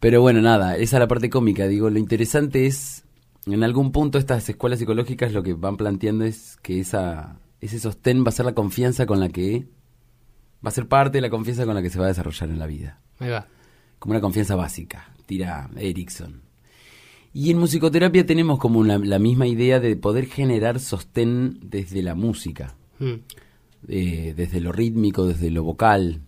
Pero 0.00 0.20
bueno, 0.20 0.40
nada, 0.42 0.76
esa 0.76 0.96
es 0.96 1.00
la 1.00 1.06
parte 1.06 1.30
cómica. 1.30 1.68
Digo, 1.68 1.88
lo 1.90 1.98
interesante 2.00 2.66
es, 2.66 3.04
en 3.46 3.62
algún 3.62 3.92
punto 3.92 4.18
estas 4.18 4.48
escuelas 4.48 4.80
psicológicas 4.80 5.32
lo 5.32 5.44
que 5.44 5.54
van 5.54 5.76
planteando 5.76 6.24
es 6.24 6.56
que 6.60 6.80
esa, 6.80 7.38
ese 7.60 7.78
sostén 7.78 8.24
va 8.24 8.30
a 8.30 8.32
ser 8.32 8.46
la 8.46 8.54
confianza 8.54 9.06
con 9.06 9.20
la 9.20 9.28
que, 9.28 9.68
va 10.64 10.70
a 10.70 10.72
ser 10.72 10.88
parte 10.88 11.18
de 11.18 11.22
la 11.22 11.30
confianza 11.30 11.64
con 11.66 11.74
la 11.76 11.82
que 11.82 11.90
se 11.90 12.00
va 12.00 12.06
a 12.06 12.08
desarrollar 12.08 12.48
en 12.50 12.58
la 12.58 12.66
vida 12.66 13.00
Ahí 13.20 13.30
va. 13.30 13.46
como 14.00 14.10
una 14.12 14.20
confianza 14.20 14.56
básica, 14.56 15.12
tira 15.26 15.70
Erickson. 15.76 16.42
Y 17.38 17.50
en 17.50 17.58
musicoterapia 17.58 18.24
tenemos 18.24 18.58
como 18.58 18.82
la, 18.82 18.96
la 18.96 19.18
misma 19.18 19.46
idea 19.46 19.78
de 19.78 19.94
poder 19.94 20.24
generar 20.24 20.80
sostén 20.80 21.58
desde 21.62 22.02
la 22.02 22.14
música, 22.14 22.74
Mm. 22.98 23.12
eh, 23.88 24.32
desde 24.34 24.58
lo 24.62 24.72
rítmico, 24.72 25.26
desde 25.26 25.50
lo 25.50 25.62
vocal, 25.62 26.22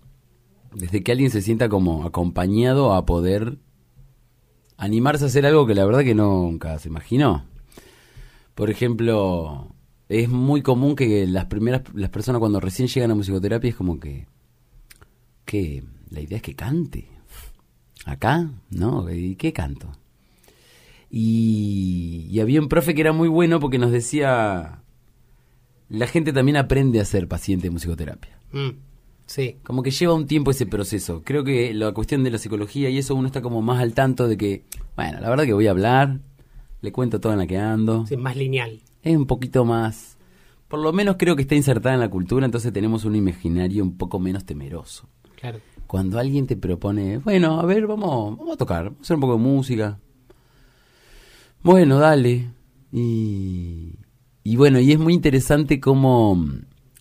desde 0.75 1.03
que 1.03 1.13
alguien 1.13 1.31
se 1.31 1.41
sienta 1.41 1.71
como 1.71 2.05
acompañado 2.05 2.93
a 2.93 3.07
poder 3.07 3.57
animarse 4.77 5.25
a 5.25 5.29
hacer 5.29 5.47
algo 5.47 5.67
que 5.67 5.75
la 5.75 5.87
verdad 5.87 6.05
que 6.05 6.15
nunca 6.15 6.79
se 6.79 6.91
imaginó. 6.91 7.47
Por 8.55 8.69
ejemplo, 8.69 9.75
es 10.11 10.29
muy 10.29 10.61
común 10.61 10.95
que 10.95 11.27
las 11.27 11.47
primeras 11.47 11.85
las 11.95 12.11
personas 12.11 12.39
cuando 12.39 12.61
recién 12.61 12.87
llegan 12.87 13.13
a 13.13 13.15
musicoterapia 13.15 13.71
es 13.71 13.77
como 13.77 13.99
que 13.99 14.27
que 15.47 15.85
la 16.11 16.21
idea 16.21 16.37
es 16.37 16.43
que 16.43 16.55
cante. 16.55 17.09
Acá, 18.05 18.51
¿no? 18.69 19.11
¿Y 19.11 19.37
qué 19.37 19.55
canto? 19.55 19.91
Y, 21.11 22.27
y 22.31 22.41
había 22.41 22.61
un 22.61 22.69
profe 22.69 22.95
que 22.95 23.01
era 23.01 23.13
muy 23.13 23.29
bueno 23.29 23.61
porque 23.61 23.79
nos 23.79 23.91
decía, 23.91 24.83
la 25.89 26.07
gente 26.07 26.33
también 26.33 26.57
aprende 26.57 27.01
a 27.01 27.05
ser 27.05 27.29
paciente 27.29 27.69
de 27.69 27.71
musicoterapia. 27.71 28.39
Mm. 28.53 28.71
Sí. 29.27 29.57
Como 29.63 29.83
que 29.83 29.91
lleva 29.91 30.15
un 30.15 30.27
tiempo 30.27 30.51
ese 30.51 30.65
proceso. 30.65 31.23
Creo 31.23 31.45
que 31.45 31.75
la 31.75 31.93
cuestión 31.93 32.25
de 32.25 32.31
la 32.31 32.39
psicología 32.39 32.89
y 32.89 32.99
eso 32.99 33.15
uno 33.15 33.27
está 33.27 33.43
como 33.43 33.61
más 33.61 33.81
al 33.81 33.93
tanto 33.93 34.27
de 34.27 34.39
que, 34.39 34.65
bueno, 34.97 35.21
la 35.21 35.29
verdad 35.29 35.45
que 35.45 35.53
voy 35.53 35.67
a 35.67 35.71
hablar, 35.71 36.21
le 36.81 36.93
cuento 36.93 37.21
todo 37.21 37.33
en 37.33 37.39
la 37.39 37.47
que 37.47 37.59
ando. 37.59 38.07
Sí, 38.07 38.17
más 38.17 38.37
lineal. 38.37 38.81
Es 39.03 39.17
un 39.17 39.27
poquito 39.27 39.67
más, 39.67 40.17
por 40.67 40.81
lo 40.81 40.93
menos 40.93 41.17
creo 41.19 41.37
que 41.37 41.43
está 41.43 41.55
insertada 41.55 41.95
en 41.95 42.01
la 42.01 42.11
cultura, 42.11 42.47
entonces 42.47 42.73
tenemos 42.73 43.05
un 43.05 43.17
imaginario 43.17 43.83
un 43.83 43.99
poco 43.99 44.19
menos 44.19 44.45
temeroso. 44.45 45.09
Claro. 45.39 45.61
Cuando 45.87 46.19
alguien 46.19 46.47
te 46.47 46.57
propone, 46.57 47.19
bueno, 47.19 47.61
a 47.61 47.67
ver, 47.67 47.87
vamos, 47.87 48.37
vamos 48.37 48.55
a 48.55 48.57
tocar, 48.57 48.85
vamos 48.85 49.01
a 49.01 49.03
hacer 49.03 49.15
un 49.15 49.21
poco 49.21 49.33
de 49.35 49.39
música. 49.39 49.99
Bueno, 51.63 51.99
dale. 51.99 52.51
Y, 52.93 53.93
y 54.45 54.57
bueno, 54.57 54.81
y 54.81 54.93
es 54.93 54.99
muy 54.99 55.15
interesante 55.15 55.81
cómo 55.81 56.47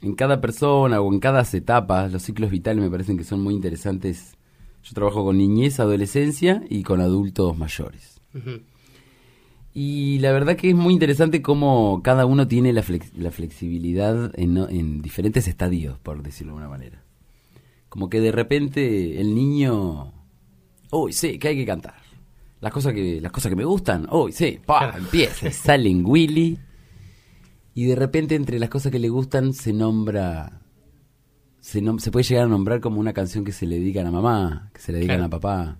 en 0.02 0.16
cada 0.16 0.42
persona 0.42 1.00
o 1.02 1.14
en 1.14 1.20
cada 1.20 1.46
etapa, 1.54 2.08
los 2.08 2.24
ciclos 2.24 2.52
vitales 2.52 2.84
me 2.84 2.90
parecen 2.92 3.18
que 3.18 3.24
son 3.24 3.42
muy 3.42 3.54
interesantes. 3.54 4.36
Yo 4.84 4.94
trabajo 4.94 5.24
con 5.24 5.38
niñez, 5.38 5.80
adolescencia 5.80 6.64
y 6.70 6.84
con 6.84 7.02
adultos 7.02 7.58
mayores. 7.58 8.20
Y 9.74 10.20
la 10.20 10.32
verdad 10.32 10.56
que 10.56 10.70
es 10.70 10.76
muy 10.76 10.94
interesante 10.94 11.42
cómo 11.42 12.02
cada 12.04 12.26
uno 12.26 12.48
tiene 12.48 12.74
la, 12.74 12.84
flex- 12.84 13.14
la 13.14 13.32
flexibilidad 13.32 14.32
en, 14.40 14.58
en 14.58 15.02
diferentes 15.02 15.48
estadios, 15.48 16.00
por 16.00 16.24
decirlo 16.24 16.54
de 16.54 16.60
alguna 16.60 16.70
manera. 16.78 17.04
Como 17.90 18.10
que 18.10 18.20
de 18.20 18.32
repente 18.32 19.22
el 19.22 19.36
niño, 19.36 20.14
uy, 20.92 21.14
sí, 21.14 21.38
que 21.38 21.50
hay 21.50 21.58
que 21.58 21.66
cantar. 21.66 22.07
Las 22.60 22.74
cosas 22.74 22.94
que, 22.94 23.22
las 23.22 23.32
cosas 23.32 23.50
que 23.52 23.56
me 23.56 23.66
gustan, 23.66 24.08
uy, 24.12 24.32
sí, 24.32 24.60
pa, 24.66 24.96
empieza, 24.98 25.52
sale 25.52 25.90
en 25.90 26.04
Willy. 26.06 26.58
Y 27.76 27.86
de 27.86 27.96
repente 27.96 28.34
entre 28.36 28.58
las 28.58 28.70
cosas 28.70 28.92
que 28.92 28.98
le 29.00 29.10
gustan 29.10 29.54
se 29.54 29.72
nombra, 29.74 30.62
se, 31.60 31.82
nom- 31.84 32.00
se 32.00 32.10
puede 32.10 32.24
llegar 32.24 32.46
a 32.46 32.48
nombrar 32.48 32.80
como 32.82 33.00
una 33.00 33.14
canción 33.14 33.46
que 33.46 33.52
se 33.52 33.68
le 33.68 33.78
dedican 33.78 34.08
a 34.08 34.12
mamá, 34.12 34.72
que 34.74 34.82
se 34.82 34.92
le 34.92 34.98
dedican 34.98 35.18
Claro. 35.18 35.26
a 35.28 35.40
papá. 35.40 35.78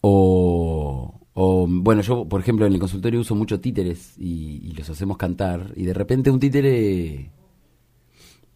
O, 0.00 1.20
o, 1.34 1.66
bueno, 1.68 2.02
yo, 2.02 2.28
por 2.28 2.40
ejemplo, 2.40 2.66
en 2.66 2.72
el 2.72 2.78
consultorio 2.80 3.20
uso 3.20 3.34
mucho 3.34 3.60
títeres 3.60 4.14
y, 4.18 4.60
y 4.64 4.72
los 4.72 4.88
hacemos 4.90 5.16
cantar. 5.16 5.72
Y 5.76 5.84
de 5.84 5.94
repente 5.94 6.30
un 6.30 6.40
títere 6.40 7.30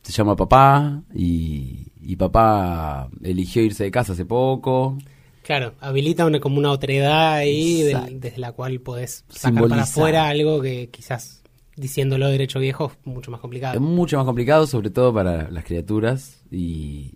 se 0.02 0.12
llama 0.12 0.36
papá 0.36 1.02
y, 1.14 1.88
y 2.00 2.16
papá 2.16 3.08
eligió 3.22 3.62
irse 3.62 3.84
de 3.84 3.90
casa 3.90 4.12
hace 4.12 4.24
poco. 4.24 4.98
Claro, 5.46 5.74
habilita 5.80 6.26
una, 6.26 6.40
como 6.40 6.58
una 6.58 6.72
otredad 6.72 7.34
ahí 7.34 7.82
del- 7.82 8.18
desde 8.20 8.38
la 8.38 8.50
cual 8.52 8.80
podés 8.80 9.24
sacar 9.28 9.68
para 9.68 9.82
afuera 9.84 10.28
algo 10.28 10.60
que 10.60 10.88
quizás 10.90 11.42
diciéndolo 11.76 12.26
derecho 12.28 12.58
viejo 12.58 12.90
es 12.90 13.06
mucho 13.06 13.30
más 13.30 13.38
Es 13.38 13.42
complicado. 13.42 13.80
mucho 13.80 14.16
más 14.16 14.26
complicado, 14.26 14.66
sobre 14.66 14.90
todo 14.90 15.14
para 15.14 15.48
las 15.50 15.64
criaturas. 15.64 16.42
Y 16.50 17.12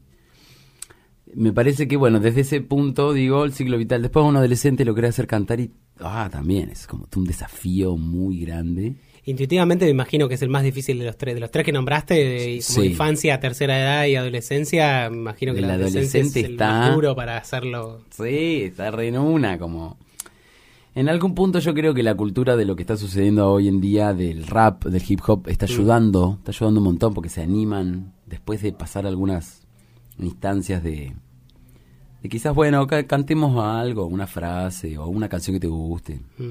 me 1.34 1.52
parece 1.52 1.88
que, 1.88 1.96
bueno, 1.96 2.20
desde 2.20 2.42
ese 2.42 2.60
punto, 2.60 3.12
digo, 3.12 3.44
el 3.44 3.52
ciclo 3.52 3.78
vital. 3.78 4.02
Después 4.02 4.24
un 4.24 4.36
adolescente 4.36 4.84
lo 4.84 4.94
quiere 4.94 5.08
hacer 5.08 5.26
cantar 5.26 5.60
y, 5.60 5.72
ah, 6.00 6.28
también 6.30 6.70
es 6.70 6.86
como 6.86 7.08
un 7.16 7.24
desafío 7.24 7.96
muy 7.96 8.40
grande. 8.40 8.94
Intuitivamente 9.24 9.84
me 9.84 9.90
imagino 9.90 10.28
que 10.28 10.34
es 10.34 10.42
el 10.42 10.48
más 10.48 10.62
difícil 10.62 10.98
de 10.98 11.04
los 11.04 11.16
tres, 11.16 11.34
de 11.34 11.40
los 11.40 11.50
tres 11.50 11.64
que 11.64 11.72
nombraste, 11.72 12.14
de- 12.14 12.62
como 12.66 12.80
Sí. 12.82 12.86
infancia, 12.88 13.38
tercera 13.40 13.78
edad 13.78 14.06
y 14.06 14.16
adolescencia, 14.16 15.08
me 15.10 15.18
imagino 15.18 15.52
que 15.52 15.60
El 15.60 15.66
la 15.68 15.74
adolescencia 15.74 16.20
adolescente 16.20 16.40
es 16.40 16.46
el 16.46 16.52
está- 16.52 16.70
más 16.70 16.94
duro 16.94 17.14
para 17.14 17.36
hacerlo. 17.36 18.00
Sí, 18.10 18.62
está 18.64 18.90
re 18.90 19.08
en 19.08 19.18
una, 19.18 19.58
como... 19.58 19.98
En 20.94 21.08
algún 21.08 21.34
punto 21.36 21.60
yo 21.60 21.72
creo 21.72 21.94
que 21.94 22.02
la 22.02 22.16
cultura 22.16 22.56
de 22.56 22.64
lo 22.64 22.74
que 22.74 22.82
está 22.82 22.96
sucediendo 22.96 23.48
hoy 23.48 23.68
en 23.68 23.80
día 23.80 24.12
del 24.12 24.44
rap, 24.46 24.84
del 24.86 25.02
hip 25.06 25.20
hop, 25.26 25.46
está 25.48 25.66
ayudando, 25.66 26.34
está 26.38 26.50
ayudando 26.50 26.80
un 26.80 26.84
montón 26.84 27.14
porque 27.14 27.28
se 27.28 27.42
animan 27.42 28.12
después 28.26 28.60
de 28.62 28.72
pasar 28.72 29.06
algunas 29.06 29.62
instancias 30.18 30.82
de, 30.82 31.12
de 32.22 32.28
quizás, 32.28 32.54
bueno, 32.54 32.86
ca- 32.88 33.04
cantemos 33.06 33.64
algo, 33.64 34.06
una 34.06 34.26
frase 34.26 34.98
o 34.98 35.06
una 35.06 35.28
canción 35.28 35.54
que 35.54 35.60
te 35.60 35.66
guste, 35.68 36.20
Mm. 36.38 36.50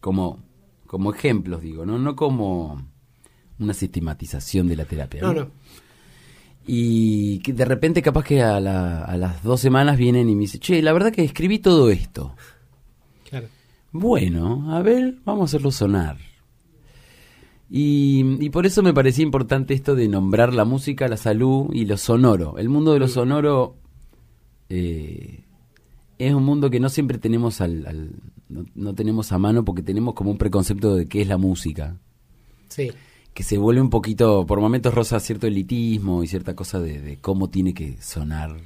como, 0.00 0.40
como 0.86 1.12
ejemplos, 1.12 1.62
digo, 1.62 1.84
¿no? 1.86 1.98
No 1.98 2.14
como 2.16 2.86
una 3.58 3.74
sistematización 3.74 4.68
de 4.68 4.76
la 4.76 4.84
terapia. 4.84 5.22
No, 5.22 5.32
no. 5.32 5.50
Y 6.66 7.38
que 7.40 7.52
de 7.52 7.64
repente 7.64 8.00
capaz 8.02 8.24
que 8.24 8.42
a, 8.42 8.58
la- 8.60 9.04
a 9.04 9.16
las 9.16 9.42
dos 9.42 9.60
semanas 9.60 9.98
vienen 9.98 10.28
y 10.28 10.34
me 10.34 10.42
dicen, 10.42 10.60
che, 10.60 10.80
la 10.82 10.92
verdad 10.92 11.12
que 11.12 11.22
escribí 11.24 11.58
todo 11.58 11.90
esto. 11.90 12.34
Claro. 13.28 13.48
Bueno, 13.92 14.74
a 14.74 14.80
ver, 14.82 15.16
vamos 15.24 15.42
a 15.42 15.44
hacerlo 15.44 15.70
sonar. 15.70 16.16
Y, 17.70 18.44
y 18.44 18.50
por 18.50 18.66
eso 18.66 18.82
me 18.82 18.92
parecía 18.94 19.24
importante 19.24 19.74
esto 19.74 19.94
de 19.94 20.08
nombrar 20.08 20.52
la 20.54 20.64
música, 20.64 21.08
la 21.08 21.16
salud 21.16 21.68
y 21.72 21.84
lo 21.86 21.96
sonoro. 21.96 22.56
El 22.58 22.68
mundo 22.68 22.92
de 22.92 22.98
lo 23.00 23.08
sonoro 23.08 23.76
eh, 24.68 25.43
es 26.28 26.34
un 26.34 26.44
mundo 26.44 26.70
que 26.70 26.80
no 26.80 26.88
siempre 26.88 27.18
tenemos 27.18 27.60
al, 27.60 27.86
al- 27.86 28.10
no, 28.48 28.64
no 28.74 28.94
tenemos 28.94 29.32
a 29.32 29.38
mano 29.38 29.64
porque 29.64 29.82
tenemos 29.82 30.14
como 30.14 30.30
un 30.30 30.38
preconcepto 30.38 30.94
de 30.94 31.06
qué 31.08 31.22
es 31.22 31.28
la 31.28 31.36
música 31.38 31.96
Sí. 32.68 32.90
que 33.32 33.42
se 33.42 33.58
vuelve 33.58 33.80
un 33.80 33.90
poquito, 33.90 34.46
por 34.46 34.60
momentos 34.60 34.92
rosa 34.94 35.20
cierto 35.20 35.46
elitismo 35.46 36.22
y 36.22 36.26
cierta 36.26 36.54
cosa 36.54 36.80
de, 36.80 37.00
de 37.00 37.16
cómo 37.18 37.48
tiene 37.50 37.72
que 37.74 37.96
sonar 38.00 38.56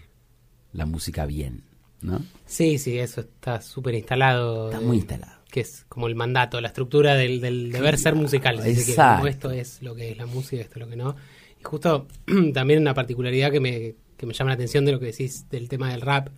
la 0.72 0.86
música 0.86 1.26
bien, 1.26 1.62
¿no? 2.02 2.20
Sí, 2.46 2.78
sí, 2.78 2.98
eso 2.98 3.20
está 3.22 3.60
súper 3.60 3.94
instalado. 3.94 4.70
Está 4.70 4.82
eh, 4.82 4.86
muy 4.86 4.96
instalado. 4.98 5.32
Que 5.50 5.60
es 5.60 5.84
como 5.88 6.06
el 6.08 6.14
mandato, 6.14 6.60
la 6.60 6.68
estructura 6.68 7.14
del, 7.14 7.40
del 7.40 7.72
deber 7.72 7.96
ser 7.98 8.14
musical. 8.14 8.56
Si 8.58 8.62
quiere, 8.64 8.80
Exacto. 8.80 9.16
como 9.18 9.28
esto 9.28 9.50
es 9.50 9.80
lo 9.82 9.94
que 9.94 10.10
es 10.10 10.18
la 10.18 10.26
música, 10.26 10.60
esto 10.62 10.74
es 10.74 10.80
lo 10.84 10.88
que 10.90 10.96
no. 10.96 11.16
Y 11.60 11.64
justo 11.64 12.06
también 12.54 12.80
una 12.80 12.92
particularidad 12.94 13.50
que 13.50 13.60
me, 13.60 13.94
que 14.16 14.26
me 14.26 14.34
llama 14.34 14.50
la 14.50 14.54
atención 14.54 14.84
de 14.84 14.92
lo 14.92 15.00
que 15.00 15.06
decís 15.06 15.48
del 15.50 15.68
tema 15.68 15.90
del 15.90 16.02
rap. 16.02 16.28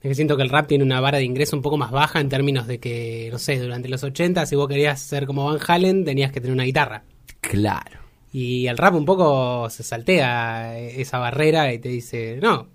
Es 0.00 0.08
que 0.08 0.14
siento 0.14 0.36
que 0.36 0.44
el 0.44 0.50
rap 0.50 0.68
tiene 0.68 0.84
una 0.84 1.00
vara 1.00 1.18
de 1.18 1.24
ingreso 1.24 1.56
un 1.56 1.62
poco 1.62 1.76
más 1.76 1.90
baja 1.90 2.20
en 2.20 2.28
términos 2.28 2.66
de 2.66 2.78
que, 2.78 3.28
no 3.32 3.38
sé, 3.38 3.58
durante 3.58 3.88
los 3.88 4.04
80, 4.04 4.46
si 4.46 4.54
vos 4.54 4.68
querías 4.68 5.00
ser 5.00 5.26
como 5.26 5.44
Van 5.44 5.58
Halen, 5.66 6.04
tenías 6.04 6.30
que 6.30 6.40
tener 6.40 6.54
una 6.54 6.62
guitarra. 6.64 7.02
Claro. 7.40 7.98
Y 8.32 8.66
el 8.66 8.78
rap 8.78 8.94
un 8.94 9.04
poco 9.04 9.68
se 9.70 9.82
saltea 9.82 10.78
esa 10.78 11.18
barrera 11.18 11.72
y 11.72 11.80
te 11.80 11.88
dice, 11.88 12.38
no, 12.40 12.68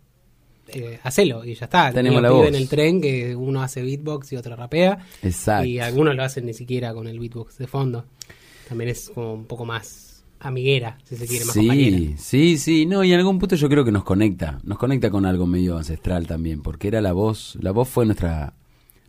eh, 0.67 0.99
hacelo 1.03 1.45
y 1.45 1.55
ya 1.55 1.65
está. 1.65 1.91
Tenemos 1.93 2.21
la 2.21 2.31
voz. 2.31 2.47
en 2.47 2.55
el 2.55 2.67
tren 2.67 2.99
que 2.99 3.35
uno 3.35 3.61
hace 3.61 3.81
beatbox 3.81 4.33
y 4.33 4.35
otro 4.35 4.55
rapea. 4.55 4.97
Exacto. 5.21 5.65
Y 5.65 5.79
algunos 5.79 6.15
lo 6.15 6.23
hacen 6.23 6.45
ni 6.45 6.53
siquiera 6.53 6.93
con 6.93 7.07
el 7.07 7.19
beatbox 7.19 7.57
de 7.57 7.67
fondo. 7.67 8.05
También 8.67 8.89
es 8.89 9.11
como 9.13 9.33
un 9.33 9.45
poco 9.45 9.65
más 9.65 10.12
amiguera, 10.47 10.97
si 11.03 11.15
se 11.15 11.27
quiere, 11.27 11.45
más 11.45 11.55
compañera. 11.55 11.97
Sí, 11.97 12.15
sí, 12.17 12.57
sí, 12.57 12.85
no, 12.85 13.03
y 13.03 13.13
en 13.13 13.19
algún 13.19 13.39
punto 13.39 13.55
yo 13.55 13.69
creo 13.69 13.83
que 13.85 13.91
nos 13.91 14.03
conecta, 14.03 14.59
nos 14.63 14.77
conecta 14.77 15.09
con 15.09 15.25
algo 15.25 15.47
medio 15.47 15.77
ancestral 15.77 16.27
también, 16.27 16.61
porque 16.61 16.87
era 16.87 17.01
la 17.01 17.13
voz, 17.13 17.57
la 17.61 17.71
voz 17.71 17.89
fue 17.89 18.05
nuestra 18.05 18.53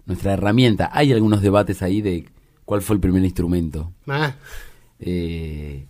nuestra 0.07 0.35
herramienta. 0.35 0.91
Hay 0.93 1.13
algunos 1.13 1.41
debates 1.43 1.83
ahí 1.83 2.03
de 2.03 2.27
cuál 2.65 2.83
fue 2.83 2.95
el 2.97 3.01
primer 3.01 3.25
instrumento. 3.25 3.93
Ah, 4.07 4.35
Eh, 5.01 5.87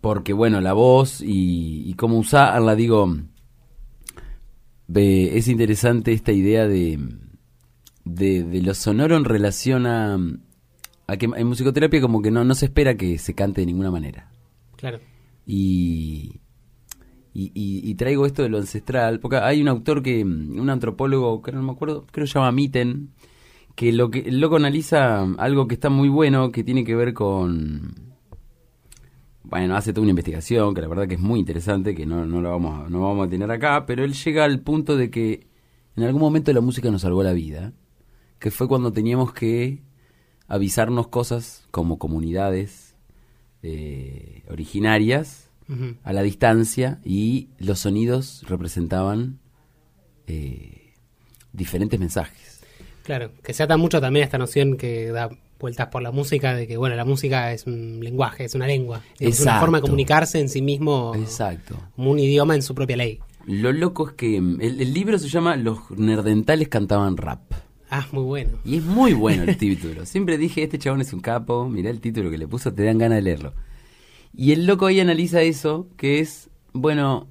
porque 0.00 0.32
bueno, 0.32 0.60
la 0.60 0.72
voz 0.72 1.20
y, 1.20 1.88
y 1.88 1.94
cómo 1.94 2.18
usarla, 2.18 2.74
digo, 2.74 3.16
es 4.94 5.48
interesante 5.48 6.12
esta 6.12 6.32
idea 6.32 6.66
de, 6.66 6.98
de, 8.04 8.42
de 8.44 8.62
lo 8.62 8.74
sonoro 8.74 9.16
en 9.16 9.24
relación 9.24 9.86
a, 9.86 10.18
a 11.10 11.16
que 11.16 11.26
en 11.26 11.46
musicoterapia 11.46 12.00
como 12.00 12.22
que 12.22 12.30
no, 12.30 12.44
no 12.44 12.54
se 12.54 12.66
espera 12.66 12.96
que 12.96 13.18
se 13.18 13.34
cante 13.34 13.62
de 13.62 13.66
ninguna 13.66 13.90
manera. 13.90 14.30
claro. 14.76 15.00
Y, 15.46 16.40
y, 17.32 17.94
traigo 17.94 18.26
esto 18.26 18.42
de 18.42 18.48
lo 18.48 18.58
ancestral, 18.58 19.18
porque 19.18 19.36
hay 19.38 19.60
un 19.60 19.68
autor 19.68 20.02
que, 20.02 20.22
un 20.22 20.70
antropólogo, 20.70 21.42
que 21.42 21.50
no 21.50 21.62
me 21.62 21.72
acuerdo, 21.72 22.06
creo 22.10 22.24
que 22.24 22.30
se 22.30 22.38
llama 22.38 22.52
Mitten, 22.52 23.10
que 23.74 23.92
lo 23.92 24.10
que 24.10 24.20
el 24.20 24.40
loco 24.40 24.56
analiza 24.56 25.22
algo 25.38 25.66
que 25.66 25.74
está 25.74 25.90
muy 25.90 26.08
bueno, 26.08 26.52
que 26.52 26.62
tiene 26.62 26.84
que 26.84 26.94
ver 26.94 27.14
con, 27.14 28.14
bueno, 29.42 29.76
hace 29.76 29.92
toda 29.92 30.02
una 30.02 30.10
investigación, 30.10 30.74
que 30.74 30.82
la 30.82 30.88
verdad 30.88 31.08
que 31.08 31.14
es 31.14 31.20
muy 31.20 31.40
interesante, 31.40 31.94
que 31.94 32.06
no, 32.06 32.26
no 32.26 32.40
lo 32.40 32.50
vamos 32.50 32.86
a, 32.86 32.88
no 32.88 33.00
vamos 33.00 33.26
a 33.26 33.30
tener 33.30 33.50
acá, 33.50 33.86
pero 33.86 34.04
él 34.04 34.12
llega 34.12 34.44
al 34.44 34.60
punto 34.60 34.96
de 34.96 35.10
que 35.10 35.48
en 35.96 36.04
algún 36.04 36.20
momento 36.20 36.52
la 36.52 36.60
música 36.60 36.90
nos 36.90 37.02
salvó 37.02 37.22
la 37.24 37.32
vida, 37.32 37.72
que 38.38 38.50
fue 38.50 38.68
cuando 38.68 38.92
teníamos 38.92 39.32
que 39.32 39.82
avisarnos 40.50 41.08
cosas 41.08 41.62
como 41.70 41.98
comunidades 41.98 42.94
eh, 43.62 44.42
originarias 44.50 45.46
a 46.02 46.12
la 46.12 46.22
distancia 46.22 46.98
y 47.04 47.50
los 47.60 47.78
sonidos 47.78 48.42
representaban 48.48 49.38
eh, 50.26 50.94
diferentes 51.52 52.00
mensajes. 52.00 52.60
Claro, 53.04 53.30
que 53.44 53.54
se 53.54 53.62
ata 53.62 53.76
mucho 53.76 54.00
también 54.00 54.24
a 54.24 54.24
esta 54.24 54.36
noción 54.36 54.76
que 54.76 55.12
da 55.12 55.30
vueltas 55.60 55.86
por 55.86 56.02
la 56.02 56.10
música 56.10 56.54
de 56.56 56.66
que, 56.66 56.76
bueno, 56.76 56.96
la 56.96 57.04
música 57.04 57.52
es 57.52 57.68
un 57.68 58.00
lenguaje, 58.02 58.46
es 58.46 58.56
una 58.56 58.66
lengua. 58.66 59.00
Es 59.20 59.38
una 59.40 59.60
forma 59.60 59.78
de 59.78 59.82
comunicarse 59.82 60.40
en 60.40 60.48
sí 60.48 60.60
mismo 60.60 61.12
Exacto. 61.14 61.76
como 61.94 62.10
un 62.10 62.18
idioma 62.18 62.56
en 62.56 62.62
su 62.62 62.74
propia 62.74 62.96
ley. 62.96 63.20
Lo 63.46 63.70
loco 63.72 64.08
es 64.08 64.14
que 64.14 64.40
mm, 64.40 64.60
el, 64.60 64.80
el 64.80 64.92
libro 64.92 65.20
se 65.20 65.28
llama 65.28 65.54
Los 65.54 65.88
nerdentales 65.92 66.66
cantaban 66.66 67.16
rap. 67.16 67.52
Ah, 67.90 68.06
muy 68.12 68.22
bueno. 68.22 68.58
Y 68.64 68.76
es 68.76 68.84
muy 68.84 69.14
bueno 69.14 69.42
el 69.42 69.56
título. 69.56 70.06
Siempre 70.06 70.38
dije, 70.38 70.62
este 70.62 70.78
chabón 70.78 71.00
es 71.00 71.12
un 71.12 71.20
capo, 71.20 71.68
mirá 71.68 71.90
el 71.90 72.00
título 72.00 72.30
que 72.30 72.38
le 72.38 72.46
puso, 72.46 72.72
te 72.72 72.84
dan 72.84 72.98
ganas 72.98 73.16
de 73.16 73.22
leerlo. 73.22 73.52
Y 74.32 74.52
el 74.52 74.66
loco 74.66 74.86
ahí 74.86 75.00
analiza 75.00 75.42
eso, 75.42 75.88
que 75.96 76.20
es, 76.20 76.50
bueno, 76.72 77.26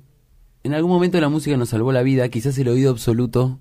en 0.63 0.73
algún 0.73 0.91
momento 0.91 1.19
la 1.21 1.29
música 1.29 1.55
nos 1.55 1.69
salvó 1.69 1.93
la 1.93 2.03
vida, 2.03 2.27
quizás 2.27 2.57
el 2.57 2.67
oído 2.67 2.91
absoluto 2.91 3.59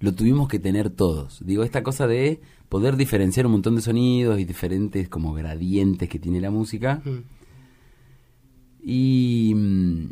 lo 0.00 0.12
tuvimos 0.14 0.48
que 0.48 0.58
tener 0.58 0.90
todos. 0.90 1.46
Digo, 1.46 1.62
esta 1.62 1.84
cosa 1.84 2.08
de 2.08 2.40
poder 2.68 2.96
diferenciar 2.96 3.46
un 3.46 3.52
montón 3.52 3.76
de 3.76 3.82
sonidos 3.82 4.40
y 4.40 4.44
diferentes 4.44 5.08
como 5.08 5.32
gradientes 5.34 6.08
que 6.08 6.18
tiene 6.18 6.40
la 6.40 6.50
música. 6.50 7.00
Mm. 7.04 7.18
Y, 8.82 9.52
mm, 9.54 10.10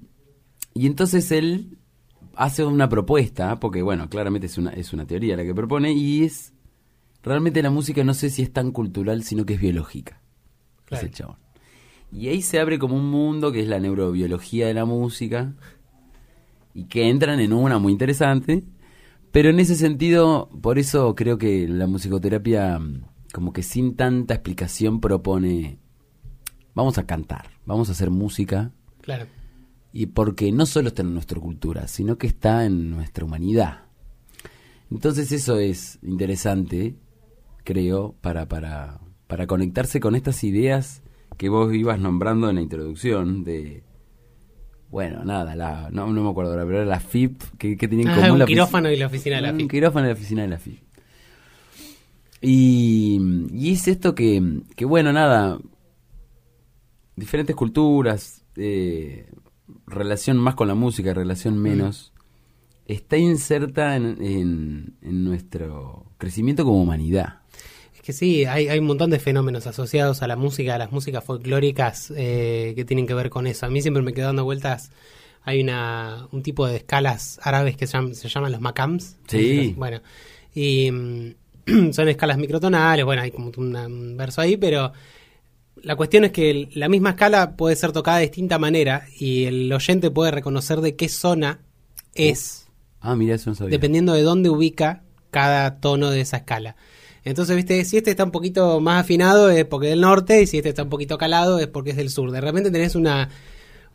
y 0.74 0.86
entonces 0.86 1.32
él 1.32 1.79
hace 2.40 2.64
una 2.64 2.88
propuesta, 2.88 3.60
porque 3.60 3.82
bueno, 3.82 4.08
claramente 4.08 4.46
es 4.46 4.56
una, 4.56 4.70
es 4.70 4.94
una 4.94 5.06
teoría 5.06 5.36
la 5.36 5.44
que 5.44 5.54
propone, 5.54 5.92
y 5.92 6.24
es, 6.24 6.54
realmente 7.22 7.62
la 7.62 7.70
música 7.70 8.02
no 8.02 8.14
sé 8.14 8.30
si 8.30 8.42
es 8.42 8.50
tan 8.50 8.72
cultural, 8.72 9.22
sino 9.22 9.44
que 9.44 9.54
es 9.54 9.60
biológica. 9.60 10.22
Claro. 10.86 11.06
Ese 11.06 11.14
chabón. 11.14 11.36
Y 12.10 12.28
ahí 12.28 12.40
se 12.40 12.58
abre 12.58 12.78
como 12.78 12.96
un 12.96 13.10
mundo 13.10 13.52
que 13.52 13.60
es 13.60 13.68
la 13.68 13.78
neurobiología 13.78 14.66
de 14.66 14.74
la 14.74 14.86
música, 14.86 15.52
y 16.72 16.84
que 16.84 17.10
entran 17.10 17.40
en 17.40 17.52
una 17.52 17.78
muy 17.78 17.92
interesante, 17.92 18.64
pero 19.32 19.50
en 19.50 19.60
ese 19.60 19.76
sentido, 19.76 20.48
por 20.62 20.78
eso 20.78 21.14
creo 21.14 21.36
que 21.36 21.68
la 21.68 21.86
musicoterapia, 21.86 22.78
mm, 22.78 23.04
como 23.34 23.52
que 23.52 23.62
sin 23.62 23.96
tanta 23.96 24.34
explicación, 24.34 25.00
propone, 25.00 25.78
vamos 26.74 26.96
a 26.96 27.06
cantar, 27.06 27.50
vamos 27.66 27.90
a 27.90 27.92
hacer 27.92 28.10
música, 28.10 28.72
Claro. 29.02 29.26
Y 29.92 30.06
porque 30.06 30.52
no 30.52 30.66
solo 30.66 30.88
está 30.88 31.02
en 31.02 31.12
nuestra 31.14 31.40
cultura, 31.40 31.88
sino 31.88 32.16
que 32.18 32.26
está 32.26 32.64
en 32.64 32.90
nuestra 32.90 33.24
humanidad. 33.24 33.84
Entonces 34.90 35.30
eso 35.32 35.58
es 35.58 35.98
interesante, 36.02 36.96
creo, 37.64 38.14
para, 38.20 38.46
para, 38.48 39.00
para 39.26 39.46
conectarse 39.46 40.00
con 40.00 40.14
estas 40.16 40.42
ideas 40.44 41.02
que 41.36 41.48
vos 41.48 41.72
ibas 41.74 41.98
nombrando 42.00 42.48
en 42.50 42.56
la 42.56 42.62
introducción 42.62 43.44
de... 43.44 43.82
Bueno, 44.90 45.24
nada, 45.24 45.54
la, 45.54 45.88
no, 45.92 46.12
no 46.12 46.24
me 46.24 46.30
acuerdo 46.30 46.50
ahora, 46.50 46.64
pero 46.66 46.78
era 46.78 46.86
la 46.86 46.98
FIP, 46.98 47.40
que, 47.58 47.76
que 47.76 47.86
tenía 47.86 48.06
en 48.06 48.10
Ah, 48.10 48.16
común 48.16 48.30
un 48.32 48.38
la 48.40 48.46
quirófano 48.46 48.90
y 48.90 48.96
la 48.96 49.06
oficina 49.06 49.36
de 49.36 49.42
la 49.42 49.52
un 49.52 49.58
FIP. 49.58 49.70
quirófano 49.70 50.06
y 50.06 50.08
la 50.08 50.14
oficina 50.14 50.42
de 50.42 50.48
la 50.48 50.58
FIP. 50.58 50.80
Y, 52.42 53.20
y 53.52 53.72
es 53.72 53.86
esto 53.86 54.14
que, 54.14 54.62
que, 54.74 54.84
bueno, 54.84 55.12
nada, 55.12 55.58
diferentes 57.14 57.54
culturas, 57.54 58.44
eh, 58.56 59.30
relación 59.86 60.36
más 60.36 60.54
con 60.54 60.68
la 60.68 60.74
música, 60.74 61.12
relación 61.14 61.58
menos, 61.58 62.12
está 62.86 63.16
inserta 63.16 63.96
en, 63.96 64.16
en- 64.22 64.94
en 65.02 65.24
nuestro 65.24 66.06
crecimiento 66.18 66.64
como 66.64 66.82
humanidad. 66.82 67.40
Es 67.94 68.02
que 68.02 68.12
sí, 68.12 68.44
hay, 68.46 68.68
hay 68.68 68.78
un 68.78 68.86
montón 68.86 69.10
de 69.10 69.18
fenómenos 69.18 69.66
asociados 69.66 70.22
a 70.22 70.26
la 70.26 70.36
música, 70.36 70.74
a 70.74 70.78
las 70.78 70.90
músicas 70.90 71.22
folclóricas 71.22 72.12
eh, 72.16 72.72
que 72.74 72.84
tienen 72.84 73.06
que 73.06 73.14
ver 73.14 73.28
con 73.30 73.46
eso. 73.46 73.66
A 73.66 73.70
mí 73.70 73.82
siempre 73.82 74.02
me 74.02 74.12
quedo 74.14 74.26
dando 74.26 74.44
vueltas. 74.44 74.90
Hay 75.42 75.60
una, 75.62 76.26
un 76.32 76.42
tipo 76.42 76.66
de 76.66 76.76
escalas 76.76 77.38
árabes 77.42 77.76
que 77.76 77.86
se 77.86 77.94
llaman, 77.94 78.14
se 78.14 78.28
llaman 78.28 78.52
los 78.52 78.60
makams. 78.60 79.16
Sí. 79.26 79.74
Bueno, 79.76 80.00
y 80.54 80.90
mm, 80.90 81.30
son 81.92 82.08
escalas 82.08 82.38
microtonales. 82.38 83.04
Bueno, 83.04 83.22
hay 83.22 83.30
como 83.30 83.50
un 83.56 84.16
verso 84.16 84.40
ahí, 84.40 84.56
pero 84.56 84.92
la 85.82 85.96
cuestión 85.96 86.24
es 86.24 86.32
que 86.32 86.50
el- 86.50 86.68
la 86.74 86.88
misma 86.88 87.10
escala 87.10 87.56
puede 87.56 87.76
ser 87.76 87.92
tocada 87.92 88.18
de 88.18 88.24
distinta 88.24 88.58
manera 88.58 89.06
y 89.18 89.44
el 89.44 89.72
oyente 89.72 90.10
puede 90.10 90.30
reconocer 90.30 90.80
de 90.80 90.96
qué 90.96 91.08
zona 91.08 91.60
es 92.14 92.66
Ah, 93.00 93.16
mira, 93.16 93.34
eso 93.34 93.50
no 93.50 93.56
sabía. 93.56 93.70
dependiendo 93.70 94.12
de 94.12 94.22
dónde 94.22 94.50
ubica 94.50 95.02
cada 95.30 95.80
tono 95.80 96.10
de 96.10 96.20
esa 96.20 96.38
escala. 96.38 96.76
Entonces, 97.24 97.54
viste, 97.56 97.84
si 97.84 97.96
este 97.98 98.10
está 98.10 98.24
un 98.24 98.30
poquito 98.30 98.80
más 98.80 99.02
afinado 99.04 99.50
es 99.50 99.64
porque 99.64 99.86
es 99.88 99.92
del 99.92 100.00
norte 100.00 100.42
y 100.42 100.46
si 100.46 100.56
este 100.56 100.70
está 100.70 100.82
un 100.82 100.88
poquito 100.90 101.18
calado 101.18 101.58
es 101.58 101.66
porque 101.66 101.90
es 101.90 101.96
del 101.96 102.10
sur. 102.10 102.30
De 102.30 102.40
repente 102.40 102.70
tenés 102.70 102.94
una, 102.94 103.28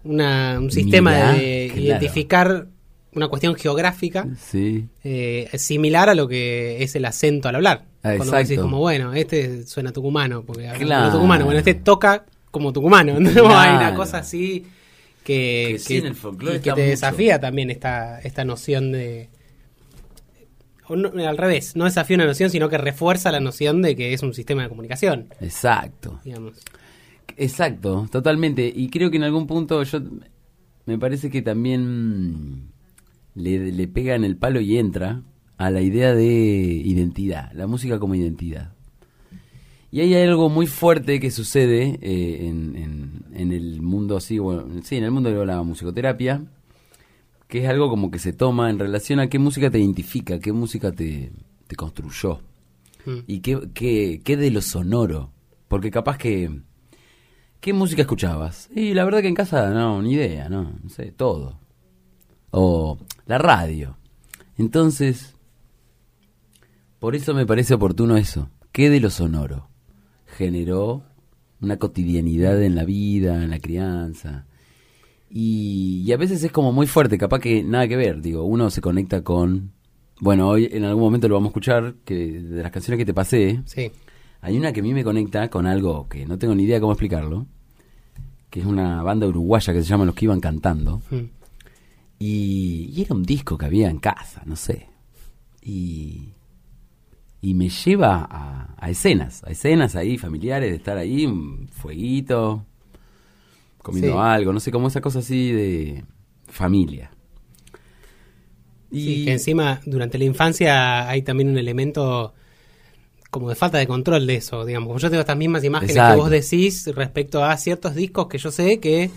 una- 0.04 0.58
un 0.60 0.72
sistema 0.72 1.12
Mirá, 1.12 1.32
de 1.34 1.68
claro. 1.74 1.82
identificar 1.82 2.68
una 3.16 3.28
cuestión 3.30 3.56
geográfica 3.56 4.28
Sí, 4.38 4.86
eh, 5.04 5.50
similar 5.58 6.10
a 6.10 6.16
lo 6.16 6.28
que 6.28 6.84
es 6.84 6.96
el 6.96 7.06
acento 7.06 7.48
al 7.50 7.56
hablar. 7.56 7.86
Ah, 8.04 8.14
Cuando 8.18 8.36
decís 8.38 8.60
como, 8.60 8.80
bueno, 8.80 9.14
este 9.14 9.66
suena 9.66 9.92
tucumano, 9.92 10.44
porque 10.44 10.70
Claro. 10.80 11.12
tucumano. 11.14 11.46
Bueno, 11.46 11.58
este 11.60 11.74
toca 11.76 12.26
como 12.52 12.72
tucumano. 12.74 13.20
¿no? 13.20 13.58
Hay 13.58 13.76
una 13.76 13.96
cosa 13.96 14.20
así 14.20 14.66
que, 15.24 15.70
Que 15.74 15.80
sí, 15.80 15.98
en 15.98 16.06
el 16.08 16.16
folclore 16.16 16.58
que 16.60 16.64
te 16.66 16.70
mucho. 16.72 16.82
desafía 16.84 17.40
también 17.40 17.72
esta, 17.72 18.20
esta 18.20 18.46
noción 18.46 18.92
de... 18.92 19.30
no, 20.90 21.10
al 21.28 21.38
revés, 21.38 21.76
no 21.76 21.86
desafía 21.86 22.16
una 22.16 22.26
noción, 22.26 22.50
sino 22.52 22.70
que 22.70 22.78
refuerza 22.78 23.32
la 23.32 23.40
noción 23.40 23.82
de 23.82 23.96
que 23.96 24.14
es 24.14 24.22
un 24.22 24.34
sistema 24.36 24.62
de 24.64 24.70
comunicación, 24.70 25.28
exacto. 25.42 26.20
digamos. 26.24 26.54
Exacto, 27.38 28.08
totalmente. 28.12 28.72
Y 28.74 28.90
creo 28.90 29.10
que 29.10 29.18
en 29.18 29.24
algún 29.24 29.48
punto 29.48 29.82
yo 29.84 30.00
me 30.86 30.98
parece 31.00 31.30
que 31.32 31.42
también 31.42 32.70
le, 33.36 33.72
le 33.72 33.88
pega 33.88 34.16
en 34.16 34.24
el 34.24 34.38
palo 34.38 34.60
y 34.62 34.78
entra 34.78 35.22
a 35.58 35.70
la 35.70 35.82
idea 35.82 36.14
de 36.16 36.26
identidad, 36.26 37.52
la 37.54 37.68
música 37.68 38.00
como 38.00 38.16
identidad. 38.16 38.74
Y 39.92 40.02
ahí 40.02 40.14
hay 40.14 40.28
algo 40.28 40.50
muy 40.50 40.68
fuerte 40.68 41.20
que 41.22 41.32
sucede 41.32 42.00
eh, 42.02 42.48
en, 42.48 42.76
en- 42.76 43.26
en 43.34 43.52
el 43.52 43.82
mundo 43.82 44.18
así, 44.18 44.40
bueno, 44.40 44.66
sí, 44.84 44.96
en 44.98 45.04
el 45.06 45.12
mundo 45.12 45.30
de 45.30 45.46
la 45.46 45.62
musicoterapia, 45.64 46.44
que 47.48 47.64
es 47.64 47.70
algo 47.70 47.90
como 47.90 48.12
que 48.12 48.20
se 48.20 48.34
toma 48.34 48.70
en 48.70 48.80
relación 48.80 49.20
a 49.20 49.28
qué 49.30 49.40
música 49.40 49.70
te 49.70 49.80
identifica, 49.80 50.40
qué 50.40 50.52
música 50.52 50.92
te, 50.92 51.32
te 51.68 51.76
construyó. 51.76 52.40
Mm. 53.06 53.12
¿Y 53.28 53.40
qué, 53.40 53.60
qué, 53.74 54.22
qué 54.24 54.36
de 54.36 54.52
lo 54.52 54.62
sonoro? 54.62 55.32
Porque 55.68 55.92
capaz 55.92 56.18
que... 56.18 56.50
¿Qué 57.62 57.74
música 57.74 58.02
escuchabas? 58.04 58.70
Y 58.76 58.94
la 58.94 59.06
verdad 59.06 59.22
que 59.22 59.28
en 59.28 59.34
casa 59.36 59.70
no, 59.72 60.02
ni 60.02 60.14
idea, 60.14 60.50
no, 60.50 60.74
no 60.84 60.90
sé, 60.90 61.12
todo. 61.12 61.58
O 62.52 62.98
la 63.26 63.38
radio. 63.38 63.98
Entonces, 64.58 65.36
por 67.00 67.16
eso 67.16 67.34
me 67.34 67.46
parece 67.46 67.74
oportuno 67.74 68.18
eso. 68.18 68.50
¿Qué 68.72 68.90
de 68.90 69.00
lo 69.00 69.10
sonoro 69.10 69.70
generó 70.26 71.04
una 71.62 71.78
cotidianidad 71.78 72.62
en 72.62 72.76
la 72.76 72.86
vida, 72.86 73.44
en 73.44 73.50
la 73.50 73.60
crianza? 73.60 74.46
Y, 75.30 76.04
y 76.06 76.12
a 76.14 76.18
veces 76.18 76.44
es 76.44 76.52
como 76.52 76.72
muy 76.72 76.88
fuerte, 76.88 77.18
capaz 77.18 77.40
que 77.40 77.64
nada 77.64 77.88
que 77.88 77.96
ver. 77.98 78.22
Digo, 78.22 78.44
uno 78.44 78.70
se 78.70 78.82
conecta 78.82 79.22
con. 79.24 79.72
Bueno, 80.22 80.48
hoy 80.48 80.70
en 80.72 80.86
algún 80.86 81.04
momento 81.04 81.28
lo 81.28 81.36
vamos 81.36 81.48
a 81.48 81.52
escuchar, 81.52 81.96
que 82.06 82.16
de 82.42 82.64
las 82.64 82.72
canciones 82.72 82.98
que 83.00 83.06
te 83.06 83.14
pasé, 83.14 83.62
Sí. 83.66 83.92
hay 84.40 84.58
una 84.58 84.72
que 84.72 84.80
a 84.80 84.84
mí 84.84 84.94
me 84.94 85.04
conecta 85.04 85.50
con 85.50 85.68
algo 85.68 86.08
que 86.08 86.26
no 86.26 86.38
tengo 86.38 86.56
ni 86.56 86.64
idea 86.64 86.80
cómo 86.80 86.94
explicarlo, 86.94 87.46
que 88.50 88.62
es 88.62 88.66
una 88.66 89.04
banda 89.04 89.28
uruguaya 89.28 89.74
que 89.74 89.82
se 89.84 89.90
llama 89.90 90.06
Los 90.06 90.16
que 90.16 90.24
iban 90.26 90.40
cantando. 90.40 91.02
Mm. 91.12 91.16
Y, 92.20 92.92
y 92.96 93.02
era 93.02 93.14
un 93.16 93.24
disco 93.24 93.58
que 93.58 93.66
había 93.66 93.90
en 93.90 94.00
casa, 94.00 94.42
no 94.46 94.56
sé. 94.56 94.90
Y, 95.62 96.34
y 97.42 97.54
me 97.54 97.70
lleva 97.70 98.28
a, 98.30 98.76
a 98.78 98.90
escenas, 98.90 99.44
a 99.44 99.52
escenas 99.52 99.96
ahí 99.96 100.18
familiares, 100.18 100.70
de 100.72 100.78
estar 100.78 100.98
ahí, 100.98 101.26
un 101.26 101.68
fueguito, 101.70 102.66
comiendo 103.82 104.14
Sí. 104.14 104.20
algo, 104.22 104.52
no 104.54 104.60
sé, 104.60 104.72
como 104.72 104.88
esa 104.88 105.02
cosa 105.02 105.20
así 105.20 105.52
de 105.52 106.06
familia. 106.48 107.12
Y 108.92 108.98
Sí, 109.04 109.20
que 109.20 109.32
encima 109.34 109.82
durante 109.86 110.18
la 110.18 110.26
infancia 110.26 111.10
hay 111.10 111.22
también 111.22 111.50
un 111.50 111.58
elemento 111.58 112.34
como 113.36 113.50
de 113.50 113.56
falta 113.56 113.78
de 113.78 113.86
control 113.86 114.26
de 114.26 114.36
eso, 114.36 114.64
digamos. 114.64 114.88
Como 114.88 114.98
yo 115.00 115.10
tengo 115.10 115.20
estas 115.20 115.36
mismas 115.36 115.62
imágenes 115.66 115.94
Exacto. 115.98 116.16
que 116.16 116.22
vos 116.22 116.30
decís 116.30 116.88
respecto 116.96 117.44
a 117.44 117.58
ciertos 117.58 117.94
discos 117.94 118.28
que 118.28 118.38
yo 118.38 118.50
sé 118.50 118.80
que 118.80 119.10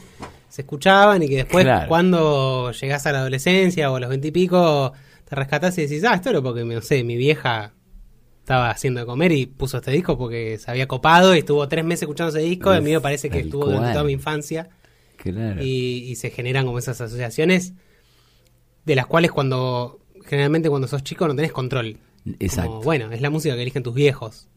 se 0.48 0.62
escuchaban 0.62 1.22
y 1.22 1.28
que 1.28 1.36
después 1.36 1.64
Claro. 1.64 1.86
cuando 1.88 2.72
llegás 2.72 3.06
a 3.06 3.12
la 3.12 3.20
adolescencia 3.20 3.92
o 3.92 3.94
a 3.96 4.00
los 4.00 4.08
veintipico 4.10 4.92
te 5.24 5.36
rescatás 5.36 5.78
y 5.78 5.82
decís, 5.82 6.02
ah, 6.04 6.14
esto 6.14 6.30
era 6.30 6.42
porque, 6.42 6.64
no 6.64 6.80
sé, 6.80 7.04
mi 7.04 7.16
vieja 7.16 7.74
estaba 8.40 8.70
haciendo 8.70 8.98
de 8.98 9.06
comer 9.06 9.30
y 9.30 9.46
puso 9.46 9.76
este 9.76 9.92
disco 9.92 10.18
porque 10.18 10.58
se 10.58 10.68
había 10.68 10.88
copado 10.88 11.36
y 11.36 11.38
estuvo 11.40 11.68
tres 11.68 11.84
meses 11.84 12.02
escuchando 12.02 12.36
ese 12.36 12.44
disco. 12.44 12.74
y 12.74 12.78
a 12.78 12.80
mí 12.80 12.90
me 12.90 13.00
parece 13.00 13.30
que 13.30 13.38
estuvo 13.38 13.66
durante 13.66 13.92
toda 13.92 14.02
mi 14.04 14.12
infancia 14.14 14.68
claro. 15.16 15.62
y, 15.62 16.06
y 16.10 16.16
se 16.16 16.30
generan 16.30 16.66
como 16.66 16.78
esas 16.80 17.00
asociaciones 17.00 17.74
de 18.84 18.94
las 18.96 19.06
cuales 19.06 19.30
cuando 19.30 20.00
generalmente 20.26 20.68
cuando 20.70 20.88
sos 20.88 21.04
chico 21.04 21.28
no 21.28 21.36
tenés 21.36 21.52
control. 21.52 21.98
Exacto. 22.38 22.70
Como, 22.70 22.82
bueno, 22.82 23.10
es 23.12 23.20
la 23.20 23.30
música 23.30 23.54
que 23.54 23.62
eligen 23.62 23.82
tus 23.82 23.94
viejos. 23.94 24.48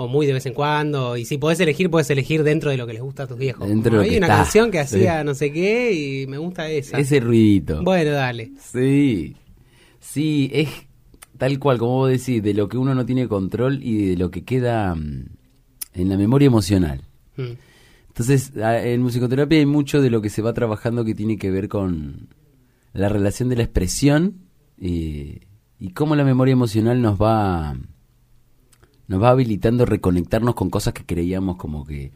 O 0.00 0.06
muy 0.06 0.26
de 0.26 0.32
vez 0.32 0.46
en 0.46 0.54
cuando. 0.54 1.16
Y 1.16 1.24
si 1.24 1.38
podés 1.38 1.58
elegir, 1.60 1.90
podés 1.90 2.08
elegir 2.10 2.44
dentro 2.44 2.70
de 2.70 2.76
lo 2.76 2.86
que 2.86 2.92
les 2.92 3.02
gusta 3.02 3.24
a 3.24 3.26
tus 3.26 3.36
viejos. 3.36 3.68
Dentro 3.68 3.90
Como, 3.90 3.92
de 3.92 3.96
lo 3.96 4.02
hay 4.04 4.10
que 4.10 4.18
una 4.18 4.26
está. 4.28 4.36
canción 4.44 4.70
que 4.70 4.78
Sí. 4.86 4.96
hacía 4.96 5.24
no 5.24 5.34
sé 5.34 5.52
qué 5.52 5.92
y 5.92 6.26
me 6.28 6.38
gusta 6.38 6.70
esa. 6.70 6.98
Ese 6.98 7.18
ruidito. 7.18 7.82
Bueno, 7.82 8.12
dale. 8.12 8.52
Sí, 8.60 9.34
sí, 9.98 10.50
es 10.52 10.68
tal 11.36 11.58
cual 11.58 11.78
como 11.78 11.94
vos 11.96 12.10
decís, 12.10 12.42
de 12.42 12.54
lo 12.54 12.68
que 12.68 12.76
uno 12.78 12.94
no 12.94 13.04
tiene 13.06 13.26
control 13.28 13.80
y 13.82 14.10
de 14.10 14.16
lo 14.16 14.30
que 14.30 14.44
queda 14.44 14.94
mm, 14.94 15.26
en 15.94 16.08
la 16.08 16.16
memoria 16.16 16.46
emocional. 16.46 17.02
Mm. 17.36 17.52
Entonces, 18.08 18.52
en 18.56 19.02
musicoterapia 19.02 19.58
hay 19.58 19.66
mucho 19.66 20.00
de 20.02 20.10
lo 20.10 20.20
que 20.22 20.30
se 20.30 20.42
va 20.42 20.52
trabajando 20.52 21.04
que 21.04 21.14
tiene 21.14 21.38
que 21.38 21.50
ver 21.50 21.68
con 21.68 22.28
la 22.92 23.08
relación 23.08 23.48
de 23.48 23.56
la 23.56 23.62
expresión 23.62 24.34
eh, 24.80 25.40
y 25.80 25.90
cómo 25.90 26.16
la 26.16 26.24
memoria 26.24 26.52
emocional 26.52 27.00
nos 27.00 27.20
va 27.20 27.76
nos 29.06 29.22
va 29.22 29.30
habilitando 29.30 29.84
a 29.84 29.86
reconectarnos 29.86 30.54
con 30.54 30.70
cosas 30.70 30.92
que 30.94 31.04
creíamos 31.06 31.56
como 31.56 31.84
que 31.86 32.12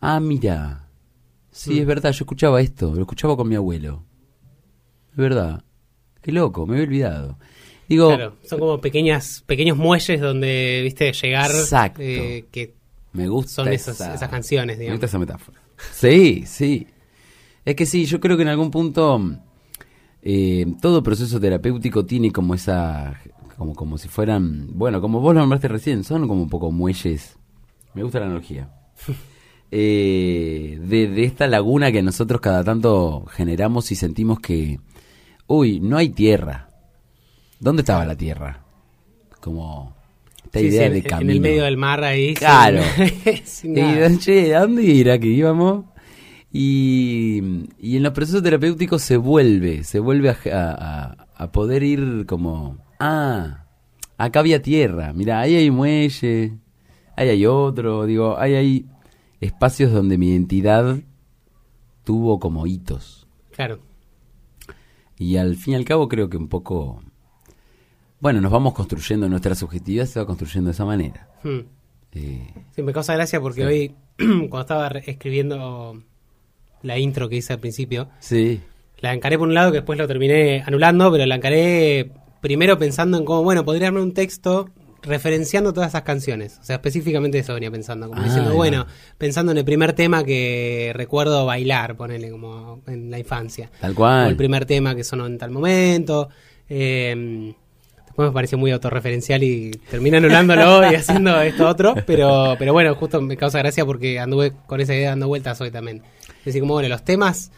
ah 0.00 0.20
mira 0.20 0.88
sí 1.50 1.74
Mm. 1.74 1.78
es 1.78 1.86
verdad 1.86 2.12
yo 2.12 2.24
escuchaba 2.24 2.60
esto 2.60 2.94
lo 2.94 3.00
escuchaba 3.02 3.36
con 3.36 3.48
mi 3.48 3.54
abuelo 3.56 4.04
es 5.10 5.16
verdad 5.16 5.64
qué 6.22 6.32
loco 6.32 6.66
me 6.66 6.74
había 6.74 6.84
olvidado 6.86 7.38
digo 7.88 8.08
Claro, 8.08 8.36
son 8.44 8.58
como 8.60 8.80
pequeñas, 8.80 9.42
pequeños 9.46 9.76
muelles 9.76 10.20
donde, 10.20 10.80
viste, 10.84 11.12
llegar. 11.12 11.50
Exacto. 11.50 12.00
eh, 12.02 12.46
que 12.52 12.74
Me 13.12 13.26
gusta 13.26 13.50
Son 13.50 13.68
esas- 13.72 13.96
esa- 14.00 14.14
esas 14.14 14.28
canciones, 14.28 14.76
Me 14.76 14.82
digamos. 14.84 14.98
gusta 15.00 15.06
esa 15.06 15.18
metáfora. 15.18 15.58
Sí, 15.90 16.44
sí. 16.46 16.86
Es 17.64 17.74
que 17.74 17.84
sí, 17.86 18.04
yo 18.06 18.20
creo 18.20 18.36
que 18.36 18.44
en 18.44 18.48
algún 18.50 18.70
punto 18.70 19.20
eh, 20.22 20.66
todo 20.80 21.02
proceso 21.02 21.40
terapéutico 21.40 22.04
tiene 22.04 22.30
como 22.32 22.54
esa, 22.54 23.20
como, 23.56 23.74
como 23.74 23.98
si 23.98 24.08
fueran, 24.08 24.68
bueno, 24.72 25.00
como 25.00 25.20
vos 25.20 25.34
lo 25.34 25.40
nombraste 25.40 25.68
recién, 25.68 26.04
son 26.04 26.26
como 26.28 26.42
un 26.42 26.48
poco 26.48 26.70
muelles. 26.70 27.36
Me 27.94 28.02
gusta 28.02 28.20
la 28.20 28.26
analogía. 28.26 28.70
Eh, 29.72 30.80
de, 30.82 31.06
de 31.06 31.22
esta 31.22 31.46
laguna 31.46 31.92
que 31.92 32.02
nosotros 32.02 32.40
cada 32.40 32.64
tanto 32.64 33.24
generamos 33.30 33.92
y 33.92 33.94
sentimos 33.94 34.40
que, 34.40 34.80
uy, 35.46 35.78
no 35.78 35.96
hay 35.96 36.08
tierra. 36.08 36.70
¿Dónde 37.60 37.82
estaba 37.82 38.04
la 38.04 38.16
tierra? 38.16 38.64
Como 39.40 39.94
esta 40.44 40.58
sí, 40.58 40.66
idea 40.66 40.86
sí, 40.88 40.92
de 40.94 40.98
en, 40.98 41.04
camino. 41.04 41.30
en 41.30 41.36
el 41.36 41.40
medio 41.40 41.62
del 41.62 41.76
mar 41.76 42.02
ahí. 42.02 42.28
sin- 42.30 42.34
Claro. 42.38 42.82
sin 43.44 43.78
Y 43.78 43.80
nada. 43.80 44.18
che, 44.18 44.56
¿a 44.56 44.62
dónde 44.62 45.00
era 45.00 45.18
que 45.20 45.28
íbamos? 45.28 45.84
Y, 46.52 47.68
y 47.78 47.96
en 47.96 48.02
los 48.02 48.12
procesos 48.12 48.42
terapéuticos 48.42 49.02
se 49.02 49.16
vuelve, 49.16 49.84
se 49.84 50.00
vuelve 50.00 50.30
a, 50.30 50.36
a- 50.52 51.26
a 51.36 51.52
poder 51.52 51.82
ir 51.82 52.26
como, 52.26 52.78
ah, 52.98 53.64
acá 54.18 54.40
había 54.40 54.60
tierra, 54.60 55.12
mira, 55.14 55.40
ahí 55.40 55.54
hay 55.54 55.70
muelle, 55.70 56.58
ahí 57.16 57.28
hay 57.28 57.46
otro, 57.46 58.04
digo, 58.04 58.36
ahí 58.38 58.54
hay 58.54 58.86
espacios 59.40 59.92
donde 59.92 60.18
mi 60.18 60.30
identidad 60.30 60.98
tuvo 62.04 62.38
como 62.40 62.66
hitos. 62.66 63.26
Claro. 63.52 63.78
Y 65.16 65.36
al 65.36 65.56
fin 65.56 65.74
y 65.74 65.76
al 65.76 65.84
cabo 65.84 66.08
creo 66.08 66.28
que 66.28 66.36
un 66.36 66.48
poco, 66.48 67.02
bueno, 68.20 68.40
nos 68.40 68.50
vamos 68.52 68.74
construyendo, 68.74 69.28
nuestra 69.28 69.54
subjetividad 69.54 70.06
se 70.06 70.18
va 70.20 70.26
construyendo 70.26 70.68
de 70.68 70.72
esa 70.74 70.84
manera. 70.84 71.28
Hmm. 71.42 71.60
Eh, 72.12 72.52
Sí, 72.74 72.82
me 72.82 72.92
causa 72.92 73.14
gracia 73.14 73.40
porque 73.40 73.60
Sí. 73.62 73.66
hoy, 73.66 73.94
cuando 74.48 74.60
estaba 74.60 74.88
escribiendo 74.88 76.02
la 76.82 76.98
intro 76.98 77.28
que 77.28 77.36
hice 77.36 77.52
al 77.52 77.58
principio, 77.60 78.08
sí, 78.20 78.60
la 78.98 79.12
encaré 79.14 79.38
por 79.38 79.48
un 79.48 79.54
lado 79.54 79.70
que 79.72 79.78
después 79.78 79.98
lo 79.98 80.06
terminé 80.06 80.62
anulando, 80.66 81.10
pero 81.10 81.24
la 81.26 81.34
encaré 81.36 82.10
primero 82.40 82.78
pensando 82.78 83.18
en 83.18 83.24
cómo, 83.24 83.42
bueno, 83.42 83.64
podría 83.64 83.88
armar 83.88 84.02
un 84.02 84.12
texto 84.14 84.68
referenciando 85.02 85.72
todas 85.72 85.88
esas 85.90 86.02
canciones. 86.02 86.58
O 86.60 86.64
sea, 86.64 86.76
específicamente 86.76 87.38
eso 87.38 87.54
venía 87.54 87.70
pensando, 87.70 88.08
como 88.08 88.20
Ah, 88.20 88.24
diciendo, 88.24 88.54
bueno, 88.54 88.86
pensando 89.16 89.52
en 89.52 89.58
el 89.58 89.64
primer 89.64 89.94
tema 89.94 90.22
que 90.24 90.92
recuerdo 90.94 91.46
bailar, 91.46 91.96
ponele 91.96 92.30
como 92.30 92.82
en 92.86 93.10
la 93.10 93.18
infancia. 93.18 93.70
tal 93.80 93.92
O 93.92 93.94
cual. 93.94 94.28
el 94.28 94.36
primer 94.36 94.66
tema 94.66 94.94
que 94.94 95.02
sonó 95.04 95.26
en 95.26 95.38
tal 95.38 95.50
momento. 95.50 96.28
Eh, 96.68 97.54
después 98.06 98.28
me 98.28 98.32
pareció 98.34 98.58
muy 98.58 98.70
autorreferencial 98.72 99.42
y 99.42 99.70
terminé 99.90 100.18
anulándolo 100.18 100.82
y 100.92 100.94
haciendo 100.94 101.40
esto 101.40 101.66
otro. 101.66 101.94
Pero, 102.06 102.56
pero 102.58 102.72
bueno, 102.72 102.94
justo 102.94 103.20
me 103.20 103.36
causa 103.36 103.58
gracia 103.58 103.84
porque 103.86 104.18
anduve 104.18 104.52
con 104.66 104.80
esa 104.80 104.94
idea 104.94 105.10
dando 105.10 105.28
vueltas 105.28 105.60
hoy 105.60 105.70
también. 105.70 106.02
Es 106.40 106.46
decir, 106.46 106.60
como 106.60 106.74
bueno, 106.74 106.88
los 106.88 107.04
temas 107.04 107.52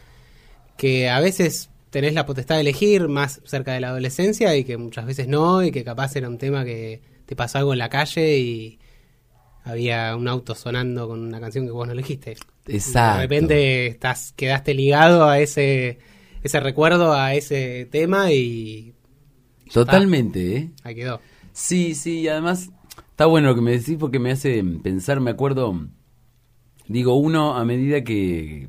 que 0.77 1.09
a 1.09 1.21
veces 1.21 1.71
tenés 1.91 2.15
la 2.15 2.27
potestad 2.27 2.57
de 2.57 2.63
elegir 2.63 3.09
más 3.09 3.41
cerca 3.45 3.73
de 3.73 3.81
la 3.81 3.89
adolescencia 3.89 4.57
y 4.57 4.65
que 4.65 4.77
muchas 4.77 5.07
veces 5.07 5.29
no, 5.29 5.63
y 5.63 5.71
que 5.71 5.85
capaz 5.85 6.17
era 6.17 6.29
un 6.29 6.39
tema 6.39 6.65
que 6.65 7.03
te 7.27 7.37
pasó 7.37 7.59
algo 7.59 7.73
en 7.73 7.79
la 7.79 7.89
calle 7.89 8.39
y 8.39 8.79
había 9.65 10.17
un 10.17 10.27
auto 10.27 10.55
sonando 10.55 11.07
con 11.07 11.21
una 11.21 11.41
canción 11.41 11.67
que 11.67 11.73
vos 11.73 11.87
no 11.87 11.93
elegiste. 11.93 12.37
Exacto. 12.67 13.17
De 13.17 13.23
repente 13.23 13.87
estás, 13.89 14.33
quedaste 14.37 14.75
ligado 14.75 15.29
a 15.29 15.39
ese, 15.39 15.99
ese 16.43 16.61
recuerdo, 16.61 17.13
a 17.13 17.35
ese 17.35 17.87
tema 17.91 18.33
y 18.33 18.95
Totalmente, 19.73 20.57
¿eh? 20.57 20.71
ahí 20.83 20.95
quedó. 20.95 21.21
Sí, 21.53 21.95
sí, 21.95 22.21
y 22.21 22.29
además 22.29 22.71
está 23.11 23.27
bueno 23.27 23.49
lo 23.49 23.55
que 23.55 23.63
me 23.63 23.73
decís 23.73 23.97
porque 23.99 24.19
me 24.19 24.31
hace 24.31 24.63
pensar, 24.83 25.21
me 25.21 25.31
acuerdo, 25.31 25.89
digo, 26.93 27.15
uno 27.17 27.55
a 27.55 27.65
medida 27.65 28.03
que, 28.05 28.69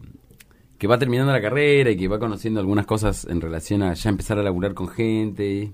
que 0.78 0.88
va 0.88 0.98
terminando 0.98 1.32
la 1.32 1.42
carrera 1.42 1.92
y 1.92 1.98
que 1.98 2.08
va 2.08 2.20
conociendo 2.20 2.60
algunas 2.60 2.86
cosas 2.86 3.26
en 3.30 3.42
relación 3.42 3.84
a 3.84 3.94
ya 3.94 4.10
empezar 4.10 4.40
a 4.40 4.44
laburar 4.44 4.74
con 4.74 4.88
gente, 4.88 5.74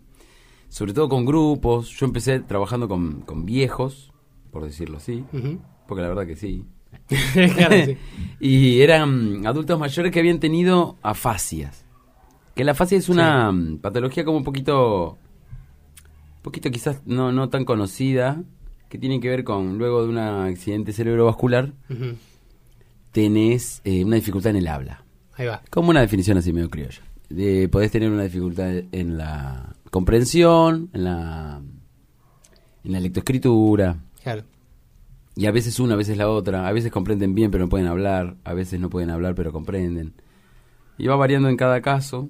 sobre 0.68 0.94
todo 0.94 1.10
con 1.10 1.26
grupos, 1.26 1.90
yo 1.90 2.06
empecé 2.06 2.40
trabajando 2.42 2.88
con, 2.88 3.22
con 3.22 3.46
viejos, 3.46 4.12
por 4.52 4.64
decirlo 4.64 4.98
así, 4.98 5.24
porque 5.88 6.02
la 6.02 6.10
verdad 6.10 6.28
que 6.28 6.36
sí, 6.36 6.66
Claro, 7.34 7.86
sí. 7.86 7.98
y 8.40 8.82
eran 8.82 9.46
adultos 9.46 9.80
mayores 9.80 10.12
que 10.12 10.20
habían 10.20 10.40
tenido 10.40 10.98
afasias. 11.02 11.86
Que 12.56 12.64
la 12.64 12.72
afasia 12.74 12.98
es 12.98 13.10
una 13.10 13.54
patología 13.82 14.26
como 14.26 14.38
un 14.38 14.44
poquito, 14.44 15.18
poquito 16.42 16.70
quizás 16.72 17.02
no, 17.06 17.32
no 17.32 17.50
tan 17.50 17.64
conocida, 17.64 18.44
que 18.90 18.98
tiene 18.98 19.20
que 19.20 19.30
ver 19.30 19.44
con 19.44 19.78
luego 19.78 20.04
de 20.04 20.10
un 20.10 20.18
accidente 20.18 20.92
cerebrovascular, 20.92 21.74
Ujú. 21.90 22.16
Tenés 23.12 23.82
eh, 23.84 24.04
una 24.04 24.16
dificultad 24.16 24.52
en 24.52 24.58
el 24.58 24.68
habla. 24.68 25.04
Ahí 25.36 25.46
va. 25.46 25.62
Como 25.70 25.90
una 25.90 26.02
definición 26.02 26.38
así 26.38 26.54
medio 26.54 26.70
criolla. 26.70 27.02
De, 27.30 27.70
podés 27.70 27.92
tener 27.92 28.10
una 28.10 28.24
dificultad 28.24 28.72
en 28.92 29.18
la 29.18 29.76
comprensión, 29.92 30.90
en 30.94 31.04
la, 31.04 31.62
en 32.84 32.92
la 32.92 33.00
lectoescritura, 33.00 33.98
Claro. 34.24 34.44
Y 35.36 35.46
a 35.46 35.52
veces 35.52 35.80
una, 35.80 35.94
a 35.94 35.98
veces 35.98 36.18
la 36.18 36.30
otra. 36.30 36.68
A 36.68 36.72
veces 36.74 36.92
comprenden 36.92 37.34
bien 37.34 37.52
pero 37.52 37.64
no 37.64 37.70
pueden 37.70 37.88
hablar. 37.88 38.36
A 38.44 38.54
veces 38.54 38.80
no 38.80 38.90
pueden 38.90 39.10
hablar 39.10 39.36
pero 39.36 39.54
comprenden. 39.54 40.14
Y 40.98 41.08
va 41.08 41.16
variando 41.16 41.48
en 41.48 41.56
cada 41.56 41.82
caso. 41.82 42.30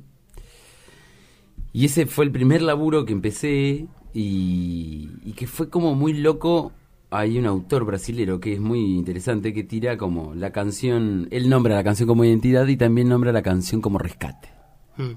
Y 1.74 1.86
ese 1.86 2.06
fue 2.06 2.26
el 2.26 2.32
primer 2.32 2.62
laburo 2.62 3.06
que 3.06 3.14
empecé 3.14 3.88
y, 4.14 5.10
y 5.24 5.34
que 5.36 5.48
fue 5.48 5.70
como 5.70 5.96
muy 5.96 6.14
loco 6.14 6.72
hay 7.12 7.38
un 7.40 7.46
autor 7.46 7.86
brasilero 7.86 8.40
que 8.40 8.54
es 8.54 8.60
muy 8.60 8.96
interesante 8.96 9.54
que 9.54 9.64
tira 9.64 9.98
como 9.98 10.36
la 10.36 10.52
canción, 10.52 11.28
él 11.32 11.50
nombra 11.50 11.76
la 11.76 11.84
canción 11.84 12.08
como 12.08 12.24
identidad 12.24 12.68
y 12.68 12.78
también 12.78 13.10
nombra 13.10 13.32
la 13.32 13.42
canción 13.42 13.82
como 13.82 13.98
rescate. 13.98 14.50
Mm. 14.98 15.14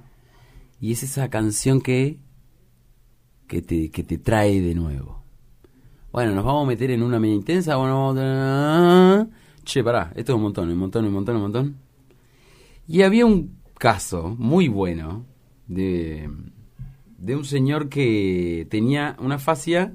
Y 0.81 0.92
es 0.92 1.02
esa 1.02 1.28
canción 1.31 1.81
que, 1.81 2.18
que, 3.46 3.62
te, 3.62 3.90
que 3.90 4.02
te 4.02 4.18
trae 4.18 4.61
de 4.61 4.74
nuevo. 4.74 5.22
Bueno, 6.12 6.35
nos 6.35 6.44
vamos 6.44 6.64
a 6.64 6.68
meter 6.68 6.90
en 6.90 7.02
una 7.02 7.18
media 7.20 7.35
intensa. 7.37 7.76
Bueno, 7.76 7.94
vamos 8.14 8.18
a- 8.20 9.26
Che, 9.64 9.85
pará, 9.85 10.12
esto 10.16 10.33
es 10.33 10.37
un 10.37 10.42
montón, 10.42 10.70
un 10.70 10.76
montón, 10.78 11.05
un 11.05 11.12
montón, 11.12 11.37
un 11.37 11.42
montón. 11.42 11.76
Y 12.88 13.02
había 13.02 13.24
un 13.26 13.59
caso 13.78 14.35
muy 14.38 14.66
bueno 14.68 15.24
de, 15.68 16.28
de 17.18 17.37
un 17.37 17.44
señor 17.44 17.88
que 17.88 18.66
tenía 18.70 19.16
una 19.20 19.38
fascia 19.38 19.94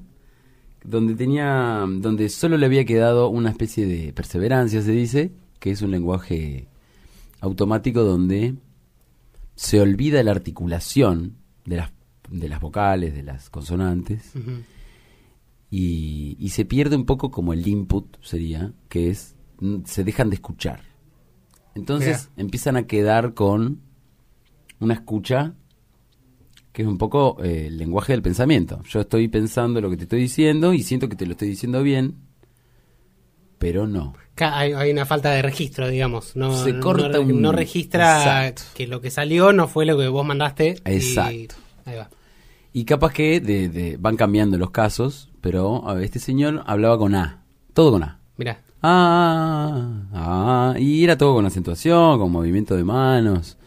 donde 0.88 1.14
tenía 1.14 1.84
donde 1.86 2.28
solo 2.28 2.56
le 2.56 2.66
había 2.66 2.84
quedado 2.84 3.28
una 3.28 3.50
especie 3.50 3.86
de 3.86 4.12
perseverancia 4.12 4.80
se 4.82 4.92
dice 4.92 5.32
que 5.58 5.70
es 5.70 5.82
un 5.82 5.90
lenguaje 5.90 6.68
automático 7.40 8.02
donde 8.02 8.54
se 9.54 9.80
olvida 9.80 10.22
la 10.22 10.30
articulación 10.30 11.36
de 11.64 11.76
las 11.76 11.92
de 12.30 12.48
las 12.48 12.60
vocales 12.60 13.14
de 13.14 13.22
las 13.22 13.50
consonantes 13.50 14.32
y, 15.70 16.36
y 16.38 16.48
se 16.50 16.64
pierde 16.64 16.96
un 16.96 17.04
poco 17.04 17.30
como 17.30 17.52
el 17.52 17.66
input 17.66 18.16
sería 18.22 18.72
que 18.88 19.10
es 19.10 19.34
mm, 19.60 19.84
se 19.84 20.04
dejan 20.04 20.30
de 20.30 20.36
escuchar. 20.36 20.80
Entonces 21.74 22.30
empiezan 22.36 22.76
a 22.76 22.86
quedar 22.86 23.34
con 23.34 23.80
una 24.80 24.94
escucha 24.94 25.54
que 26.78 26.82
es 26.82 26.88
un 26.88 26.96
poco 26.96 27.36
eh, 27.42 27.64
el 27.66 27.76
lenguaje 27.76 28.12
del 28.12 28.22
pensamiento. 28.22 28.80
Yo 28.88 29.00
estoy 29.00 29.26
pensando 29.26 29.80
lo 29.80 29.90
que 29.90 29.96
te 29.96 30.04
estoy 30.04 30.20
diciendo 30.20 30.72
y 30.72 30.84
siento 30.84 31.08
que 31.08 31.16
te 31.16 31.26
lo 31.26 31.32
estoy 31.32 31.48
diciendo 31.48 31.82
bien, 31.82 32.14
pero 33.58 33.88
no. 33.88 34.14
Hay, 34.36 34.74
hay 34.74 34.92
una 34.92 35.04
falta 35.04 35.32
de 35.32 35.42
registro, 35.42 35.88
digamos. 35.88 36.36
No, 36.36 36.56
Se 36.56 36.72
no- 36.72 36.78
corta 36.80 37.08
no, 37.08 37.22
un- 37.22 37.42
no 37.42 37.50
registra 37.50 38.18
Exacto. 38.18 38.62
que 38.76 38.86
lo 38.86 39.00
que 39.00 39.10
salió 39.10 39.52
no 39.52 39.66
fue 39.66 39.86
lo 39.86 39.98
que 39.98 40.06
vos 40.06 40.24
mandaste. 40.24 40.76
y- 40.86 40.90
Exacto. 40.92 41.56
Ahí 41.84 41.96
va. 41.96 42.08
Y 42.72 42.84
capaz 42.84 43.12
que 43.12 43.40
de, 43.40 43.68
de- 43.68 43.96
van 43.96 44.16
cambiando 44.16 44.56
los 44.56 44.70
casos, 44.70 45.30
pero 45.40 45.88
a 45.88 45.94
ver, 45.94 46.04
este 46.04 46.20
señor 46.20 46.62
hablaba 46.66 46.96
con 46.96 47.16
A, 47.16 47.42
todo 47.72 47.90
con 47.90 48.04
A. 48.04 48.20
Mirá. 48.36 48.60
Ah, 48.82 50.02
ah, 50.12 50.74
y 50.78 51.02
era 51.02 51.18
todo 51.18 51.34
con 51.34 51.44
acentuación, 51.44 52.20
con 52.20 52.30
movimiento 52.30 52.76
de 52.76 52.84
manos. 52.84 53.58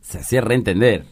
Se 0.00 0.18
hacía 0.18 0.40
reentender. 0.40 1.04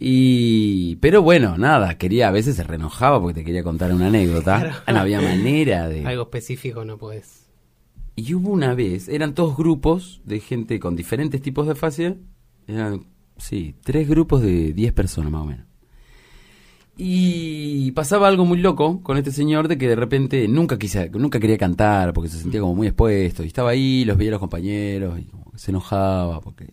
Y, 0.00 0.94
pero 0.96 1.22
bueno, 1.22 1.58
nada, 1.58 1.98
quería, 1.98 2.28
a 2.28 2.30
veces 2.30 2.54
se 2.54 2.62
reenojaba 2.62 3.20
porque 3.20 3.40
te 3.40 3.44
quería 3.44 3.64
contar 3.64 3.92
una 3.92 4.06
anécdota. 4.06 4.60
Claro. 4.60 4.76
No 4.92 5.00
había 5.00 5.20
manera 5.20 5.88
de. 5.88 6.06
Algo 6.06 6.22
específico 6.22 6.84
no 6.84 6.98
podés. 6.98 7.48
Y 8.14 8.32
hubo 8.34 8.50
una 8.50 8.74
vez, 8.74 9.08
eran 9.08 9.34
todos 9.34 9.56
grupos 9.56 10.20
de 10.24 10.38
gente 10.38 10.78
con 10.78 10.94
diferentes 10.94 11.42
tipos 11.42 11.66
de 11.66 11.74
fascia. 11.74 12.16
Eran, 12.68 13.06
sí, 13.38 13.74
tres 13.82 14.08
grupos 14.08 14.40
de 14.40 14.72
10 14.72 14.92
personas 14.92 15.32
más 15.32 15.42
o 15.42 15.46
menos. 15.46 15.66
Y 16.96 17.90
pasaba 17.92 18.28
algo 18.28 18.44
muy 18.44 18.58
loco 18.58 19.00
con 19.02 19.16
este 19.18 19.32
señor 19.32 19.66
de 19.66 19.78
que 19.78 19.88
de 19.88 19.96
repente 19.96 20.46
nunca 20.46 20.78
quise, 20.78 21.10
nunca 21.10 21.40
quería 21.40 21.58
cantar 21.58 22.12
porque 22.12 22.30
se 22.30 22.38
sentía 22.38 22.60
como 22.60 22.76
muy 22.76 22.86
expuesto. 22.86 23.42
Y 23.42 23.48
estaba 23.48 23.70
ahí, 23.70 24.04
los 24.04 24.16
veía 24.16 24.30
a 24.30 24.32
los 24.32 24.40
compañeros 24.40 25.18
y 25.18 25.24
como 25.24 25.50
que 25.50 25.58
se 25.58 25.72
enojaba 25.72 26.40
porque... 26.40 26.66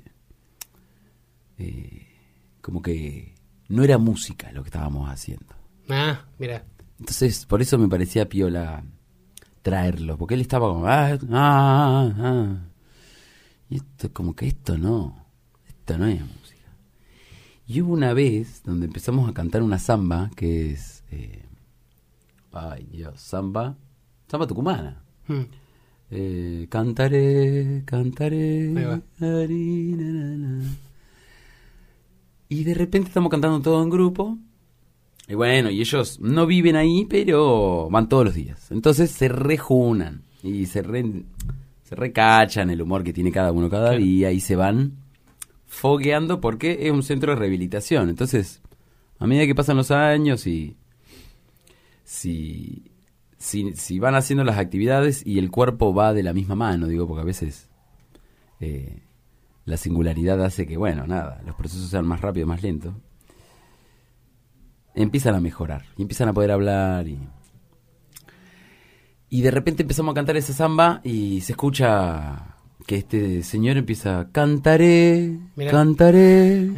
eh, 1.58 2.05
como 2.66 2.82
que 2.82 3.36
no 3.70 3.84
era 3.84 4.00
música 4.00 4.52
lo 4.52 4.64
que 4.64 4.70
estábamos 4.70 5.08
haciendo. 5.08 5.54
Ah, 5.88 6.26
mirá. 6.40 6.66
Entonces, 7.00 7.46
por 7.46 7.62
eso 7.62 7.78
me 7.78 7.88
parecía 7.88 8.28
piola 8.28 8.84
traerlo, 9.62 10.18
porque 10.18 10.34
él 10.34 10.42
estaba 10.42 10.70
como, 10.70 10.88
ah, 10.88 11.16
ah, 11.30 12.12
ah. 12.18 12.56
Y 13.70 13.76
esto, 13.76 14.12
como 14.12 14.36
que 14.36 14.48
esto 14.48 14.80
no, 14.80 15.28
esto 15.68 15.96
no 16.00 16.08
es 16.08 16.22
música. 16.22 16.72
Y 17.68 17.82
hubo 17.82 17.94
una 17.94 18.14
vez 18.14 18.64
donde 18.64 18.88
empezamos 18.88 19.30
a 19.30 19.34
cantar 19.36 19.62
una 19.62 19.78
samba 19.78 20.32
que 20.36 20.72
es, 20.72 21.04
eh, 21.12 21.46
ay 22.52 22.88
Dios, 22.92 23.22
samba, 23.22 23.78
samba 24.28 24.48
tucumana. 24.48 25.04
Mm. 25.28 25.42
Eh, 26.10 26.68
cantaré, 26.68 27.84
cantaré. 27.86 28.74
Ahí 28.76 28.86
va. 28.86 29.02
ari, 29.22 29.94
na, 29.96 30.12
na, 30.12 30.38
na. 30.38 30.76
Y 32.50 32.64
de 32.64 32.74
repente 32.74 33.08
estamos 33.08 33.30
cantando 33.30 33.60
todo 33.62 33.82
en 33.84 33.90
grupo. 33.90 34.38
Y 35.28 35.34
bueno, 35.34 35.70
y 35.72 35.80
ellos 35.82 36.20
no 36.20 36.46
viven 36.46 36.76
ahí, 36.76 37.06
pero 37.06 37.90
van 37.90 38.08
todos 38.10 38.26
los 38.26 38.34
días. 38.36 38.72
Entonces 38.72 39.10
se 39.12 39.28
rejunan 39.28 40.22
y 40.44 40.68
se, 40.68 40.84
re- 40.84 41.24
se 41.84 41.96
recachan 41.96 42.70
el 42.70 42.82
humor 42.82 43.04
que 43.04 43.14
tiene 43.14 43.32
cada 43.32 43.52
uno 43.52 43.70
cada 43.70 43.90
Claro. 43.90 44.04
día 44.04 44.32
y 44.32 44.40
se 44.40 44.56
van 44.56 44.94
fogueando 45.66 46.40
porque 46.40 46.78
es 46.88 46.92
un 46.92 47.02
centro 47.02 47.34
de 47.34 47.40
rehabilitación. 47.40 48.10
Entonces, 48.10 48.62
a 49.18 49.26
medida 49.26 49.48
que 49.48 49.56
pasan 49.56 49.78
los 49.78 49.90
años 49.90 50.46
y 50.46 50.76
si, 52.04 52.84
si, 53.38 53.74
si 53.74 54.00
van 54.00 54.16
haciendo 54.16 54.44
las 54.44 54.58
actividades 54.60 55.26
y 55.26 55.40
el 55.40 55.50
cuerpo 55.50 55.94
va 55.94 56.14
de 56.14 56.22
la 56.24 56.34
misma 56.34 56.56
mano, 56.56 56.88
digo, 56.88 57.08
porque 57.08 57.22
a 57.22 57.26
veces 57.26 57.68
eh, 58.60 59.02
la 59.66 59.78
singularidad 59.78 60.44
hace 60.44 60.66
que, 60.68 60.78
bueno, 60.78 61.06
nada, 61.08 61.42
los 61.46 61.56
procesos 61.56 61.90
sean 61.90 62.06
más 62.06 62.22
rápidos, 62.22 62.48
más 62.48 62.62
lentos. 62.62 62.94
Empiezan 64.94 65.36
a 65.36 65.40
mejorar 65.40 65.84
y 65.98 66.04
empiezan 66.04 66.30
a 66.30 66.34
poder 66.34 66.52
hablar 66.52 67.08
y... 67.08 67.20
Y 69.28 69.42
de 69.42 69.52
repente 69.52 69.82
empezamos 69.82 70.14
a 70.14 70.16
cantar 70.16 70.38
esa 70.38 70.54
samba 70.54 71.02
y 71.04 71.42
se 71.42 71.54
escucha 71.54 72.56
que 72.86 72.98
este 72.98 73.42
señor 73.44 73.76
empieza, 73.76 74.30
cantaré, 74.32 75.40
Mirá. 75.56 75.72
cantaré. 75.72 76.70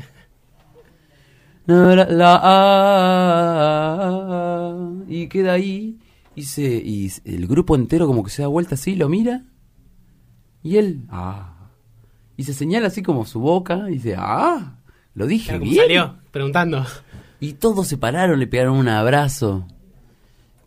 La, 1.65 1.95
la, 1.95 2.05
la, 2.05 3.47
y 5.07 5.27
queda 5.27 5.51
ahí 5.53 5.99
y 6.33 6.43
se 6.43 6.63
y 6.63 7.11
el 7.25 7.45
grupo 7.45 7.75
entero 7.75 8.07
como 8.07 8.23
que 8.23 8.29
se 8.29 8.41
da 8.41 8.47
vuelta 8.47 8.75
así, 8.75 8.95
lo 8.95 9.09
mira 9.09 9.43
y 10.63 10.77
él 10.77 11.05
ah 11.09 11.56
y 12.37 12.43
se 12.43 12.53
señala 12.53 12.87
así 12.87 13.01
como 13.03 13.25
su 13.25 13.39
boca 13.39 13.89
y 13.89 13.93
dice, 13.95 14.15
"Ah, 14.17 14.79
lo 15.15 15.27
dije 15.27 15.57
bien." 15.59 15.75
salió, 15.75 16.15
preguntando. 16.31 16.85
Y 17.39 17.53
todos 17.53 17.87
se 17.87 17.97
pararon, 17.97 18.39
le 18.39 18.47
pegaron 18.47 18.77
un 18.77 18.87
abrazo. 18.87 19.67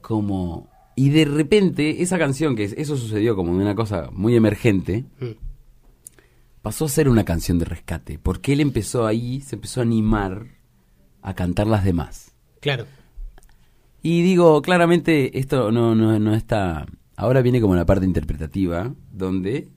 Como. 0.00 0.68
Y 0.96 1.11
de 1.11 1.24
repente, 1.24 2.02
esa 2.02 2.18
canción, 2.18 2.56
que 2.56 2.64
es- 2.64 2.74
eso 2.76 2.96
sucedió 2.96 3.35
como 3.37 3.56
de 3.56 3.62
una 3.62 3.74
cosa 3.74 4.11
muy 4.12 4.37
emergente, 4.37 5.04
Mm. 5.20 5.30
pasó 6.62 6.85
a 6.85 6.88
ser 6.88 7.09
una 7.09 7.24
canción 7.24 7.59
de 7.59 7.64
rescate. 7.64 8.18
Porque 8.18 8.52
él 8.52 8.61
empezó 8.61 9.06
ahí, 9.06 9.40
se 9.40 9.56
empezó 9.56 9.80
a 9.80 9.85
animar 9.85 10.46
a 11.22 11.35
cantar 11.35 11.66
las 11.66 11.85
demás. 11.85 12.35
Claro. 12.61 12.87
Y 14.02 14.22
digo, 14.22 14.61
claramente, 14.62 15.38
esto 15.38 15.70
no, 15.72 15.94
no, 15.94 16.18
no 16.18 16.35
está. 16.35 16.87
Ahora 17.16 17.42
viene 17.42 17.61
como 17.61 17.74
la 17.74 17.85
parte 17.87 18.06
interpretativa, 18.06 18.92
donde 19.12 19.68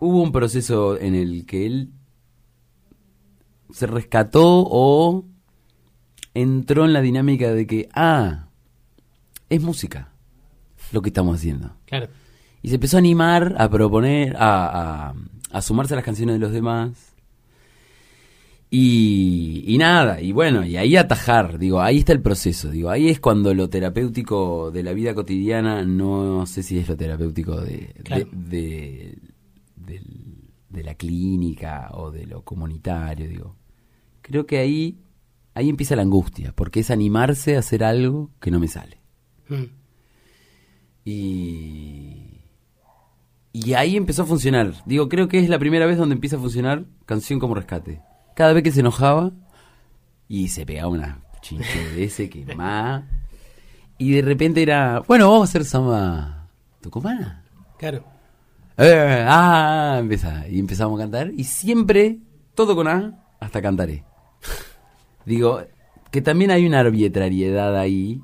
hubo 0.00 0.22
un 0.22 0.32
proceso 0.32 0.98
en 0.98 1.14
el 1.14 1.46
que 1.46 1.66
él 1.66 1.90
se 3.70 3.86
rescató 3.86 4.64
o 4.68 5.24
entró 6.34 6.84
en 6.84 6.92
la 6.92 7.00
dinámica 7.00 7.52
de 7.52 7.66
que, 7.66 7.88
ah, 7.94 8.48
es 9.48 9.62
música 9.62 10.12
lo 10.92 11.02
que 11.02 11.08
estamos 11.10 11.36
haciendo. 11.36 11.72
Claro. 11.86 12.08
Y 12.62 12.68
se 12.68 12.74
empezó 12.76 12.96
a 12.96 13.00
animar, 13.00 13.54
a 13.58 13.68
proponer, 13.68 14.36
a, 14.36 15.08
a, 15.08 15.14
a 15.50 15.62
sumarse 15.62 15.94
a 15.94 15.96
las 15.96 16.04
canciones 16.04 16.34
de 16.34 16.38
los 16.40 16.52
demás. 16.52 17.12
Y, 18.68 19.62
y 19.66 19.78
nada, 19.78 20.20
y 20.20 20.32
bueno, 20.32 20.66
y 20.66 20.76
ahí 20.76 20.96
atajar, 20.96 21.56
digo, 21.58 21.80
ahí 21.80 21.98
está 21.98 22.12
el 22.12 22.20
proceso, 22.20 22.68
digo, 22.68 22.90
ahí 22.90 23.08
es 23.08 23.20
cuando 23.20 23.54
lo 23.54 23.70
terapéutico 23.70 24.72
de 24.72 24.82
la 24.82 24.92
vida 24.92 25.14
cotidiana, 25.14 25.82
no 25.84 26.44
sé 26.46 26.64
si 26.64 26.76
es 26.76 26.88
lo 26.88 26.96
terapéutico 26.96 27.60
de, 27.60 27.94
Claro. 28.02 28.26
de, 28.32 28.50
de, 28.50 29.18
del- 29.86 30.50
de 30.68 30.82
la 30.82 30.94
clínica 30.96 31.90
o 31.94 32.10
de 32.10 32.26
lo 32.26 32.42
comunitario, 32.44 33.28
digo. 33.28 33.56
Creo 34.22 34.44
que 34.46 34.58
ahí, 34.58 34.98
ahí 35.54 35.68
empieza 35.68 35.96
la 35.96 36.02
angustia, 36.02 36.52
porque 36.54 36.80
es 36.80 36.90
animarse 36.90 37.56
a 37.56 37.60
hacer 37.60 37.84
algo 37.84 38.30
que 38.40 38.50
no 38.50 38.58
me 38.60 38.68
sale. 38.68 38.98
Mm. 39.48 39.64
Y, 41.04 42.40
y 43.52 43.74
ahí 43.74 43.96
empezó 43.96 44.22
a 44.22 44.26
funcionar. 44.26 44.74
Digo, 44.86 45.08
creo 45.08 45.28
que 45.28 45.38
es 45.38 45.48
la 45.48 45.58
primera 45.58 45.86
vez 45.86 45.96
donde 45.98 46.14
empieza 46.14 46.36
a 46.36 46.40
funcionar 46.40 46.84
Canción 47.04 47.38
como 47.38 47.54
Rescate. 47.54 48.00
Cada 48.34 48.52
vez 48.52 48.62
que 48.64 48.72
se 48.72 48.80
enojaba 48.80 49.32
y 50.28 50.48
se 50.48 50.66
pegaba 50.66 50.88
una 50.88 51.20
chinche 51.40 51.92
de 51.94 52.04
ese 52.04 52.28
que 52.28 52.44
más. 52.56 53.04
Y 53.98 54.10
de 54.12 54.22
repente 54.22 54.62
era, 54.62 55.00
bueno, 55.06 55.30
vamos 55.30 55.48
a 55.48 55.50
hacer 55.50 55.64
samba 55.64 56.48
tucumana. 56.80 57.44
Claro. 57.78 58.04
Eh, 58.78 59.24
ah, 59.26 59.96
empieza. 60.00 60.46
Y 60.48 60.58
empezamos 60.58 60.98
a 61.00 61.04
cantar. 61.04 61.30
Y 61.36 61.44
siempre, 61.44 62.18
todo 62.54 62.74
con 62.76 62.88
A, 62.88 63.24
hasta 63.40 63.62
cantaré. 63.62 64.04
Digo, 65.24 65.62
que 66.10 66.22
también 66.22 66.50
hay 66.50 66.66
una 66.66 66.80
arbitrariedad 66.80 67.76
ahí. 67.78 68.20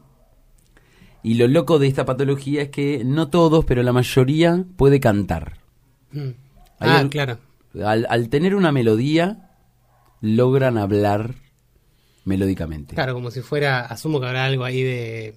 Y 1.23 1.35
lo 1.35 1.47
loco 1.49 1.79
de 1.79 1.87
esta 1.87 2.05
patología 2.05 2.63
es 2.63 2.69
que 2.71 3.03
no 3.05 3.29
todos, 3.29 3.65
pero 3.65 3.83
la 3.83 3.93
mayoría 3.93 4.65
puede 4.77 5.01
cantar. 5.01 5.59
Mm. 6.11 6.31
Ah, 6.81 6.99
al- 6.99 7.11
claro. 7.11 7.39
Al, 7.83 8.07
al 8.11 8.29
tener 8.29 8.55
una 8.55 8.73
melodía, 8.73 9.51
logran 10.21 10.77
hablar 10.79 11.35
melódicamente. 12.25 12.95
Claro, 12.95 13.15
como 13.15 13.31
si 13.31 13.41
fuera, 13.41 13.81
asumo 13.81 14.21
que 14.21 14.27
habrá 14.27 14.45
algo 14.45 14.65
ahí 14.65 14.83
de, 14.83 15.35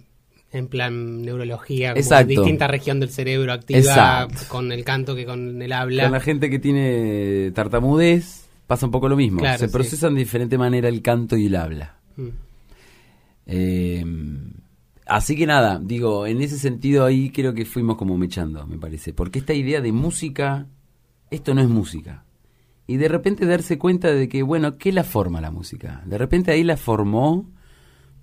en 0.51 0.67
plan 0.67 1.21
neurología, 1.21 1.89
como 1.89 1.99
Exacto. 1.99 2.27
distinta 2.27 2.67
región 2.67 2.99
del 2.99 3.09
cerebro 3.09 3.51
activa 3.51 3.79
Exacto. 3.79 4.41
con 4.47 4.71
el 4.71 4.83
canto 4.85 5.15
que 5.15 5.25
con 5.25 5.61
el 5.61 5.71
habla. 5.73 6.03
Con 6.03 6.11
la 6.13 6.19
gente 6.19 6.49
que 6.49 6.59
tiene 6.59 7.51
tartamudez 7.51 8.47
pasa 8.67 8.85
un 8.85 8.91
poco 8.91 9.09
lo 9.09 9.15
mismo. 9.15 9.39
Claro, 9.39 9.59
Se 9.59 9.67
sí. 9.67 9.71
procesan 9.73 10.13
de 10.15 10.19
diferente 10.19 10.57
manera 10.57 10.87
el 10.87 11.01
canto 11.01 11.35
y 11.37 11.47
el 11.47 11.55
habla. 11.55 11.97
Mm. 12.15 12.27
Eh, 13.47 14.05
así 15.05 15.35
que 15.35 15.45
nada, 15.45 15.79
digo, 15.83 16.25
en 16.25 16.41
ese 16.41 16.57
sentido 16.57 17.05
ahí 17.05 17.29
creo 17.29 17.53
que 17.53 17.65
fuimos 17.65 17.97
como 17.97 18.17
mechando, 18.17 18.65
me 18.65 18.77
parece. 18.77 19.13
Porque 19.13 19.39
esta 19.39 19.53
idea 19.53 19.81
de 19.81 19.91
música, 19.91 20.67
esto 21.29 21.53
no 21.53 21.61
es 21.61 21.67
música. 21.67 22.23
Y 22.87 22.97
de 22.97 23.07
repente 23.07 23.45
darse 23.45 23.77
cuenta 23.77 24.11
de 24.11 24.29
que, 24.29 24.43
bueno, 24.43 24.77
¿qué 24.77 24.91
la 24.91 25.03
forma 25.03 25.41
la 25.41 25.51
música? 25.51 26.03
De 26.05 26.17
repente 26.17 26.51
ahí 26.51 26.63
la 26.63 26.77
formó 26.77 27.49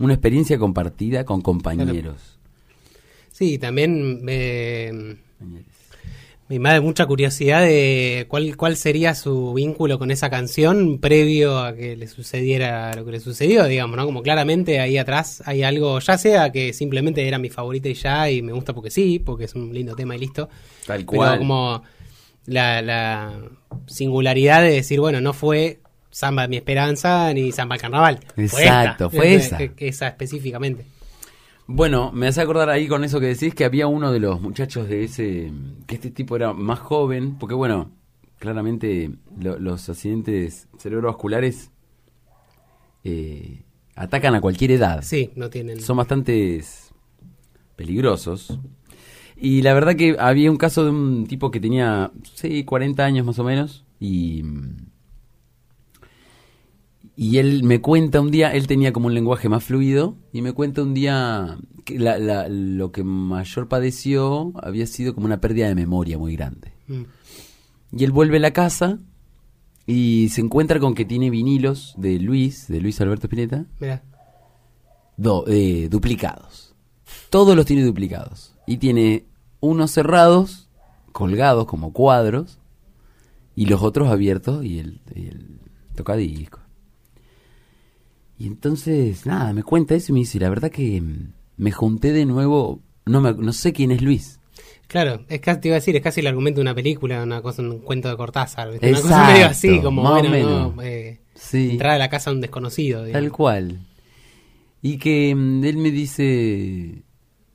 una 0.02 0.14
experiencia 0.14 0.58
compartida 0.58 1.24
con 1.24 1.40
compañeros. 1.40 2.38
Sí, 3.30 3.58
también 3.58 4.22
me, 4.22 5.16
me 6.52 6.56
invade 6.56 6.80
mucha 6.80 7.06
curiosidad 7.06 7.62
de 7.62 8.26
cuál, 8.28 8.56
cuál 8.56 8.76
sería 8.76 9.14
su 9.14 9.54
vínculo 9.54 9.98
con 9.98 10.10
esa 10.10 10.28
canción 10.28 10.98
previo 10.98 11.58
a 11.58 11.74
que 11.74 11.96
le 11.96 12.06
sucediera 12.08 12.94
lo 12.94 13.04
que 13.06 13.12
le 13.12 13.20
sucedió, 13.20 13.64
digamos, 13.64 13.96
¿no? 13.96 14.04
Como 14.04 14.22
claramente 14.22 14.80
ahí 14.80 14.98
atrás 14.98 15.42
hay 15.46 15.62
algo, 15.62 15.98
ya 16.00 16.18
sea 16.18 16.52
que 16.52 16.72
simplemente 16.72 17.26
era 17.26 17.38
mi 17.38 17.48
favorita 17.48 17.88
y 17.88 17.94
ya, 17.94 18.30
y 18.30 18.42
me 18.42 18.52
gusta 18.52 18.74
porque 18.74 18.90
sí, 18.90 19.18
porque 19.18 19.44
es 19.44 19.54
un 19.54 19.72
lindo 19.72 19.96
tema 19.96 20.14
y 20.14 20.18
listo. 20.18 20.48
Tal 20.86 21.06
Pero 21.06 21.06
cual. 21.06 21.38
como 21.38 21.82
la, 22.44 22.82
la 22.82 23.40
singularidad 23.86 24.62
de 24.62 24.72
decir, 24.72 25.00
bueno, 25.00 25.20
no 25.20 25.32
fue 25.32 25.80
Samba 26.12 26.42
de 26.42 26.48
mi 26.48 26.56
esperanza 26.58 27.32
ni 27.34 27.50
Samba 27.50 27.74
al 27.74 27.80
carnaval. 27.80 28.20
Fue 28.36 28.44
Exacto, 28.44 29.06
esta, 29.06 29.10
fue 29.10 29.34
esa. 29.34 29.58
esa 29.78 30.08
específicamente. 30.08 30.84
Bueno, 31.66 32.12
me 32.12 32.26
hace 32.28 32.40
acordar 32.42 32.68
ahí 32.70 32.86
con 32.86 33.02
eso 33.02 33.18
que 33.18 33.26
decís 33.26 33.54
que 33.54 33.64
había 33.64 33.86
uno 33.86 34.12
de 34.12 34.20
los 34.20 34.40
muchachos 34.40 34.88
de 34.88 35.04
ese, 35.04 35.52
que 35.86 35.94
este 35.94 36.10
tipo 36.10 36.36
era 36.36 36.52
más 36.52 36.78
joven, 36.78 37.38
porque 37.38 37.54
bueno, 37.54 37.90
claramente 38.38 39.10
lo- 39.40 39.58
los 39.58 39.88
accidentes 39.88 40.68
cerebrovasculares 40.78 41.70
eh, 43.04 43.62
atacan 43.94 44.34
a 44.34 44.40
cualquier 44.40 44.72
edad. 44.72 45.02
Sí, 45.02 45.30
no 45.34 45.50
tienen. 45.50 45.80
Son 45.80 45.96
bastante 45.96 46.62
peligrosos. 47.76 48.58
Y 49.36 49.62
la 49.62 49.74
verdad 49.74 49.96
que 49.96 50.16
había 50.18 50.50
un 50.50 50.56
caso 50.56 50.84
de 50.84 50.90
un 50.90 51.26
tipo 51.26 51.50
que 51.50 51.58
tenía, 51.60 52.12
sí, 52.34 52.64
40 52.64 53.04
años 53.04 53.24
más 53.26 53.38
o 53.38 53.44
menos, 53.44 53.84
y... 53.98 54.44
Y 57.16 57.38
él 57.38 57.62
me 57.64 57.80
cuenta 57.80 58.20
un 58.20 58.30
día, 58.30 58.52
él 58.54 58.66
tenía 58.66 58.92
como 58.92 59.06
un 59.08 59.14
lenguaje 59.14 59.48
más 59.48 59.62
fluido, 59.64 60.16
y 60.32 60.40
me 60.42 60.52
cuenta 60.52 60.82
un 60.82 60.94
día 60.94 61.58
que 61.84 61.98
la- 61.98 62.18
la- 62.18 62.48
lo 62.48 62.90
que 62.90 63.04
mayor 63.04 63.68
padeció 63.68 64.52
había 64.62 64.86
sido 64.86 65.14
como 65.14 65.26
una 65.26 65.40
pérdida 65.40 65.68
de 65.68 65.74
memoria 65.74 66.16
muy 66.18 66.34
grande. 66.36 66.72
Mm. 66.88 67.02
Y 67.98 68.04
él 68.04 68.12
vuelve 68.12 68.38
a 68.38 68.40
la 68.40 68.52
casa 68.52 68.98
y 69.86 70.28
se 70.30 70.40
encuentra 70.40 70.80
con 70.80 70.94
que 70.94 71.04
tiene 71.04 71.28
vinilos 71.28 71.94
de 71.98 72.18
Luis, 72.18 72.66
de 72.68 72.80
Luis 72.80 72.98
Alberto 73.00 73.26
Spinetta, 73.26 73.66
Mirá. 73.78 74.02
do- 75.18 75.44
eh, 75.48 75.88
duplicados. 75.90 76.74
Todos 77.28 77.54
los 77.56 77.66
tiene 77.66 77.84
duplicados. 77.84 78.54
Y 78.66 78.78
tiene 78.78 79.26
unos 79.60 79.90
cerrados, 79.90 80.70
colgados 81.12 81.66
como 81.66 81.92
cuadros, 81.92 82.58
y 83.54 83.66
los 83.66 83.82
otros 83.82 84.08
abiertos 84.08 84.64
y 84.64 84.78
el, 84.78 85.00
y 85.14 85.26
el. 85.26 85.58
Y 88.42 88.48
entonces, 88.48 89.24
nada, 89.24 89.52
me 89.52 89.62
cuenta 89.62 89.94
eso 89.94 90.10
y 90.10 90.14
me 90.14 90.18
dice, 90.18 90.40
la 90.40 90.48
verdad 90.48 90.68
que 90.68 91.00
mm, 91.00 91.32
me 91.58 91.70
junté 91.70 92.12
de 92.12 92.26
nuevo, 92.26 92.80
no, 93.06 93.20
me, 93.20 93.32
no 93.34 93.52
sé 93.52 93.72
quién 93.72 93.92
es 93.92 94.02
Luis. 94.02 94.40
Claro, 94.88 95.24
es 95.28 95.40
casi, 95.40 95.60
te 95.60 95.68
iba 95.68 95.76
a 95.76 95.78
decir, 95.78 95.94
es 95.94 96.02
casi 96.02 96.18
el 96.18 96.26
argumento 96.26 96.58
de 96.58 96.62
una 96.62 96.74
película, 96.74 97.22
una 97.22 97.40
cosa, 97.40 97.62
un 97.62 97.78
cuento 97.78 98.08
de 98.08 98.16
Cortázar. 98.16 98.72
¿viste? 98.72 98.90
Una 98.90 98.96
cosa 99.00 99.08
Exacto, 99.14 99.32
medio 99.32 99.46
así, 99.46 99.80
como, 99.80 100.02
más 100.02 100.10
o 100.10 100.14
bueno, 100.14 100.30
menos. 100.30 100.74
no, 100.74 100.82
eh, 100.82 101.20
Sí. 101.36 101.70
entrar 101.70 101.92
a 101.92 101.98
la 101.98 102.08
casa 102.10 102.30
de 102.30 102.34
un 102.34 102.40
desconocido. 102.40 103.04
digamos. 103.04 103.22
Tal 103.22 103.30
cual. 103.32 103.78
Y 104.82 104.98
que 104.98 105.32
mm, 105.36 105.62
él 105.64 105.76
me 105.76 105.92
dice, 105.92 107.04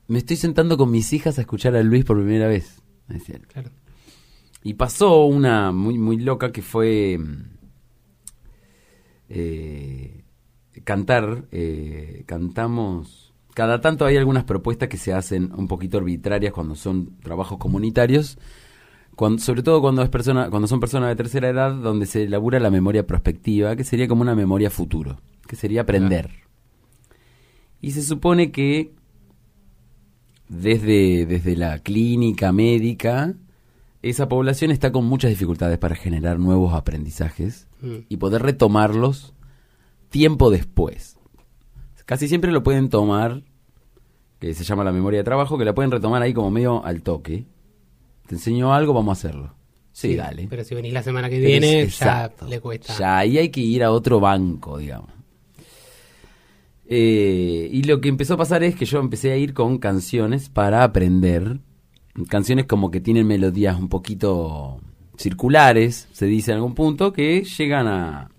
me 0.06 0.18
estoy 0.20 0.36
sentando 0.36 0.78
con 0.78 0.90
mis 0.90 1.12
hijas 1.12 1.36
a 1.36 1.42
escuchar 1.42 1.76
a 1.76 1.82
Luis 1.82 2.06
por 2.06 2.16
primera 2.16 2.48
vez. 2.48 2.80
me 3.08 3.16
decía. 3.16 3.38
Claro. 3.46 3.70
Y 4.64 4.72
pasó 4.72 5.26
una 5.26 5.70
muy, 5.70 5.98
muy 5.98 6.16
loca 6.16 6.50
que 6.50 6.62
fue 6.62 7.18
mm, 7.18 7.44
eh, 9.28 10.17
cantar, 10.88 11.44
eh, 11.52 12.22
cantamos, 12.24 13.34
cada 13.52 13.82
tanto 13.82 14.06
hay 14.06 14.16
algunas 14.16 14.44
propuestas 14.44 14.88
que 14.88 14.96
se 14.96 15.12
hacen 15.12 15.52
un 15.54 15.68
poquito 15.68 15.98
arbitrarias 15.98 16.50
cuando 16.54 16.74
son 16.74 17.18
trabajos 17.20 17.58
comunitarios, 17.58 18.38
cuando- 19.14 19.42
sobre 19.42 19.62
todo 19.62 19.82
cuando, 19.82 20.00
es 20.02 20.08
persona, 20.08 20.48
cuando 20.48 20.66
son 20.66 20.80
personas 20.80 21.10
de 21.10 21.16
tercera 21.16 21.50
edad, 21.50 21.74
donde 21.74 22.06
se 22.06 22.22
elabora 22.22 22.58
la 22.58 22.70
memoria 22.70 23.06
prospectiva, 23.06 23.76
que 23.76 23.84
sería 23.84 24.08
como 24.08 24.22
una 24.22 24.34
memoria 24.34 24.70
futuro, 24.70 25.20
que 25.46 25.56
sería 25.56 25.82
aprender. 25.82 26.30
Y 27.82 27.90
se 27.90 28.00
supone 28.02 28.50
que 28.50 28.92
desde, 30.48 31.26
desde 31.26 31.54
la 31.54 31.80
clínica 31.80 32.50
médica, 32.52 33.34
esa 34.00 34.26
población 34.26 34.70
está 34.70 34.90
con 34.90 35.04
muchas 35.04 35.28
dificultades 35.30 35.76
para 35.76 35.96
generar 35.96 36.38
nuevos 36.38 36.72
aprendizajes 36.72 37.66
Mm. 37.82 37.96
y 38.08 38.16
poder 38.16 38.40
retomarlos 38.42 39.34
tiempo 40.08 40.50
después. 40.50 41.18
Casi 42.04 42.26
siempre 42.26 42.52
lo 42.52 42.62
pueden 42.62 42.88
tomar, 42.88 43.42
que 44.38 44.54
se 44.54 44.64
llama 44.64 44.82
la 44.82 44.92
memoria 44.92 45.20
de 45.20 45.24
trabajo, 45.24 45.58
que 45.58 45.64
la 45.64 45.74
pueden 45.74 45.90
retomar 45.90 46.22
ahí 46.22 46.32
como 46.32 46.50
medio 46.50 46.84
al 46.84 47.02
toque. 47.02 47.44
Te 48.26 48.34
enseño 48.34 48.72
algo, 48.72 48.94
vamos 48.94 49.10
a 49.10 49.20
hacerlo. 49.20 49.54
Sí, 49.92 50.16
dale. 50.16 50.46
Pero 50.48 50.64
si 50.64 50.74
venís 50.74 50.92
la 50.92 51.02
semana 51.02 51.28
que 51.28 51.38
viene, 51.38 51.78
ya 51.78 51.82
exacto. 51.82 52.46
le 52.46 52.60
cuesta. 52.60 52.96
Ya 52.98 53.18
ahí 53.18 53.36
hay 53.36 53.48
que 53.50 53.60
ir 53.60 53.82
a 53.82 53.90
otro 53.90 54.20
banco, 54.20 54.78
digamos. 54.78 55.10
Eh, 56.86 57.68
y 57.70 57.82
lo 57.82 58.00
que 58.00 58.08
empezó 58.08 58.34
a 58.34 58.38
pasar 58.38 58.62
es 58.62 58.74
que 58.74 58.86
yo 58.86 59.00
empecé 59.00 59.32
a 59.32 59.36
ir 59.36 59.52
con 59.52 59.78
canciones 59.78 60.48
para 60.48 60.84
aprender. 60.84 61.58
Canciones 62.28 62.66
como 62.66 62.90
que 62.90 63.00
tienen 63.00 63.26
melodías 63.26 63.78
un 63.78 63.88
poquito 63.88 64.80
circulares, 65.18 66.08
se 66.12 66.26
dice 66.26 66.52
en 66.52 66.56
algún 66.56 66.74
punto, 66.74 67.12
que 67.12 67.42
llegan 67.42 67.86
a, 67.86 68.30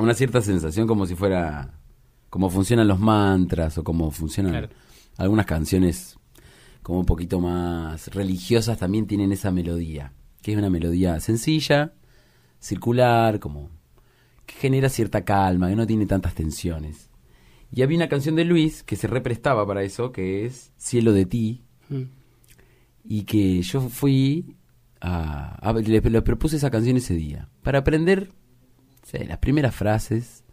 a 0.00 0.04
una 0.04 0.14
cierta 0.14 0.40
sensación 0.40 0.86
como 0.86 1.06
si 1.06 1.14
fuera 1.14 1.74
cómo 2.28 2.50
funcionan 2.50 2.88
los 2.88 2.98
mantras 3.00 3.76
o 3.78 3.84
cómo 3.84 4.10
funcionan 4.10 4.52
Claro. 4.52 4.68
algunas 5.18 5.46
canciones 5.46 6.16
como 6.82 7.00
un 7.00 7.06
poquito 7.06 7.40
más 7.40 8.08
religiosas 8.08 8.78
también 8.78 9.06
tienen 9.06 9.32
esa 9.32 9.50
melodía, 9.50 10.12
que 10.42 10.52
es 10.52 10.58
una 10.58 10.70
melodía 10.70 11.20
sencilla, 11.20 11.92
circular, 12.58 13.38
como 13.40 13.68
que 14.46 14.54
genera 14.54 14.88
cierta 14.88 15.24
calma, 15.24 15.68
que 15.68 15.76
no 15.76 15.86
tiene 15.86 16.06
tantas 16.06 16.34
tensiones. 16.34 17.10
Y 17.72 17.82
había 17.82 17.98
una 17.98 18.08
canción 18.08 18.34
de 18.34 18.44
Luis 18.44 18.82
que 18.82 18.96
se 18.96 19.06
represtaba 19.06 19.66
para 19.66 19.82
eso, 19.82 20.10
que 20.12 20.44
es 20.46 20.72
Cielo 20.76 21.12
de 21.12 21.26
ti, 21.26 21.62
Mm. 21.88 22.02
y 23.04 23.22
que 23.24 23.60
yo 23.62 23.80
fui 23.88 24.56
a, 25.00 25.56
a- 25.68 25.72
le, 25.72 26.00
le 26.00 26.22
propuse 26.22 26.56
esa 26.56 26.70
canción 26.70 26.96
ese 26.96 27.14
día 27.14 27.48
para 27.62 27.80
aprender 27.80 28.30
las 29.12 29.38
primeras 29.38 29.74
frases 29.74 30.44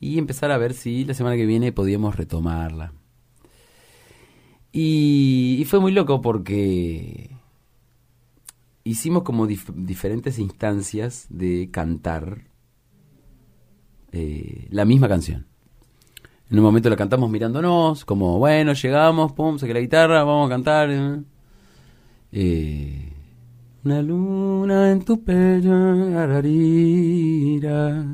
y 0.00 0.18
empezar 0.18 0.50
a 0.50 0.58
ver 0.58 0.74
si 0.74 1.04
la 1.04 1.14
semana 1.14 1.36
que 1.36 1.46
viene 1.46 1.72
podíamos 1.72 2.16
retomarla. 2.16 2.92
Y, 4.72 5.58
y 5.60 5.64
fue 5.64 5.80
muy 5.80 5.92
loco 5.92 6.20
porque 6.20 7.30
hicimos 8.84 9.22
como 9.22 9.46
dif- 9.46 9.72
diferentes 9.74 10.38
instancias 10.38 11.26
de 11.28 11.68
cantar 11.70 12.46
eh, 14.12 14.66
la 14.70 14.84
misma 14.84 15.08
canción. 15.08 15.46
En 16.50 16.58
un 16.58 16.64
momento 16.64 16.90
la 16.90 16.96
cantamos 16.96 17.30
mirándonos, 17.30 18.04
como 18.04 18.38
bueno, 18.38 18.72
llegamos, 18.74 19.32
pum, 19.32 19.58
saqué 19.58 19.72
la 19.72 19.80
guitarra, 19.80 20.24
vamos 20.24 20.48
a 20.48 20.50
cantar. 20.50 21.24
eh. 22.32 23.11
Una 23.84 24.00
luna 24.00 24.92
en 24.92 25.04
tu 25.04 25.24
pecho, 25.24 25.72
ararira, 26.16 28.06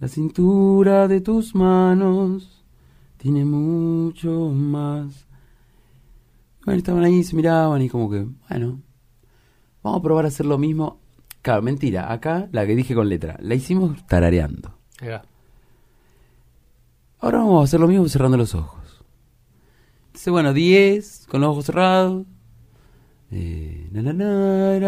la 0.00 0.08
cintura 0.08 1.06
de 1.06 1.20
tus 1.20 1.54
manos 1.54 2.64
tiene 3.18 3.44
mucho 3.44 4.48
más. 4.48 5.26
Bueno, 6.64 6.78
estaban 6.78 7.04
ahí, 7.04 7.22
se 7.22 7.36
miraban 7.36 7.82
y 7.82 7.90
como 7.90 8.08
que, 8.08 8.26
bueno, 8.48 8.80
vamos 9.82 10.00
a 10.00 10.02
probar 10.02 10.24
a 10.24 10.28
hacer 10.28 10.46
lo 10.46 10.56
mismo. 10.56 11.00
Claro, 11.42 11.60
mentira, 11.60 12.10
acá 12.10 12.48
la 12.52 12.66
que 12.66 12.74
dije 12.74 12.94
con 12.94 13.10
letra, 13.10 13.36
la 13.42 13.54
hicimos 13.54 14.06
tarareando. 14.06 14.72
Ahora 17.20 17.38
vamos 17.38 17.60
a 17.60 17.64
hacer 17.64 17.78
lo 17.78 17.88
mismo 17.88 18.08
cerrando 18.08 18.38
los 18.38 18.54
ojos. 18.54 19.04
Entonces, 20.06 20.32
bueno, 20.32 20.54
10, 20.54 21.26
con 21.28 21.42
los 21.42 21.50
ojos 21.50 21.66
cerrados. 21.66 22.26
Eh, 23.30 23.88
na, 23.92 24.02
na, 24.02 24.12
na. 24.14 24.78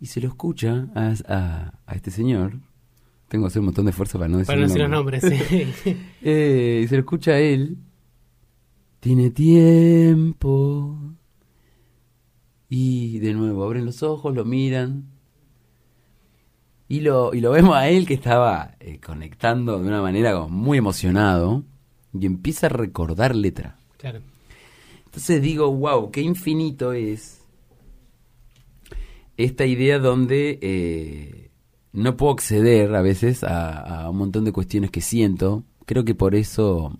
Y 0.00 0.06
se 0.06 0.20
lo 0.20 0.28
escucha 0.28 0.88
a, 0.94 1.14
a- 1.28 1.78
a 1.86 1.94
este 1.94 2.10
señor. 2.10 2.60
Tengo 3.28 3.44
que 3.44 3.48
hacer 3.48 3.60
un 3.60 3.66
montón 3.66 3.86
de 3.86 3.90
esfuerzo 3.90 4.18
para 4.18 4.28
no 4.28 4.38
decir 4.38 4.46
Para 4.46 4.58
no 4.60 4.64
el 4.66 4.68
decir 4.68 4.82
los 4.82 4.90
nombre. 4.90 5.20
nombres, 5.20 5.78
sí. 5.82 5.96
Eh, 6.22 6.82
y 6.84 6.88
se 6.88 6.94
lo 6.94 7.00
escucha 7.00 7.32
a 7.32 7.38
él. 7.40 7.78
Tiene 9.00 9.30
tiempo. 9.30 10.98
Y 12.68 13.18
de 13.20 13.32
nuevo, 13.34 13.64
abren 13.64 13.84
los 13.84 14.02
ojos, 14.02 14.34
lo 14.34 14.44
miran. 14.44 15.06
Y 16.88 17.00
lo, 17.00 17.34
y 17.34 17.40
lo 17.40 17.50
vemos 17.50 17.74
a 17.74 17.88
él 17.88 18.06
que 18.06 18.14
estaba 18.14 18.76
eh, 18.78 19.00
conectando 19.04 19.78
de 19.78 19.88
una 19.88 20.00
manera 20.00 20.32
como 20.34 20.48
muy 20.48 20.78
emocionado. 20.78 21.64
Y 22.12 22.26
empieza 22.26 22.66
a 22.66 22.70
recordar 22.70 23.34
letra. 23.34 23.78
claro. 23.98 24.20
Entonces 25.06 25.40
digo, 25.40 25.72
wow, 25.72 26.10
qué 26.10 26.20
infinito 26.20 26.92
es 26.92 27.40
esta 29.38 29.64
idea 29.64 29.98
donde 29.98 30.58
eh, 30.60 31.50
no 31.92 32.16
puedo 32.18 32.32
acceder 32.32 32.94
a 32.94 33.00
veces 33.00 33.42
a, 33.42 34.02
a 34.02 34.10
un 34.10 34.18
montón 34.18 34.44
de 34.44 34.52
cuestiones 34.52 34.90
que 34.90 35.00
siento. 35.00 35.64
Creo 35.86 36.04
que 36.04 36.14
por 36.14 36.34
eso 36.34 36.94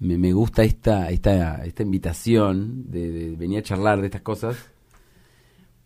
me, 0.00 0.18
me 0.18 0.32
gusta 0.32 0.64
esta, 0.64 1.10
esta, 1.10 1.64
esta 1.64 1.82
invitación 1.82 2.90
de, 2.90 3.10
de 3.10 3.36
venir 3.36 3.60
a 3.60 3.62
charlar 3.62 4.00
de 4.00 4.06
estas 4.06 4.22
cosas. 4.22 4.56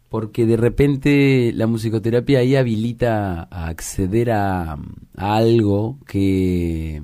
Porque 0.09 0.47
de 0.47 0.57
repente 0.57 1.53
la 1.55 1.67
musicoterapia 1.67 2.39
ahí 2.39 2.57
habilita 2.57 3.47
a 3.51 3.69
acceder 3.69 4.31
a, 4.31 4.73
a 4.73 5.37
algo 5.37 5.99
que, 6.07 7.03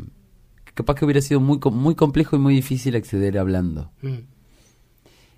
capaz 0.72 0.94
que 0.94 1.04
hubiera 1.04 1.20
sido 1.20 1.38
muy, 1.40 1.58
muy 1.70 1.94
complejo 1.94 2.36
y 2.36 2.38
muy 2.38 2.54
difícil 2.54 2.96
acceder 2.96 3.38
hablando 3.38 3.90
Mm. 4.00 4.20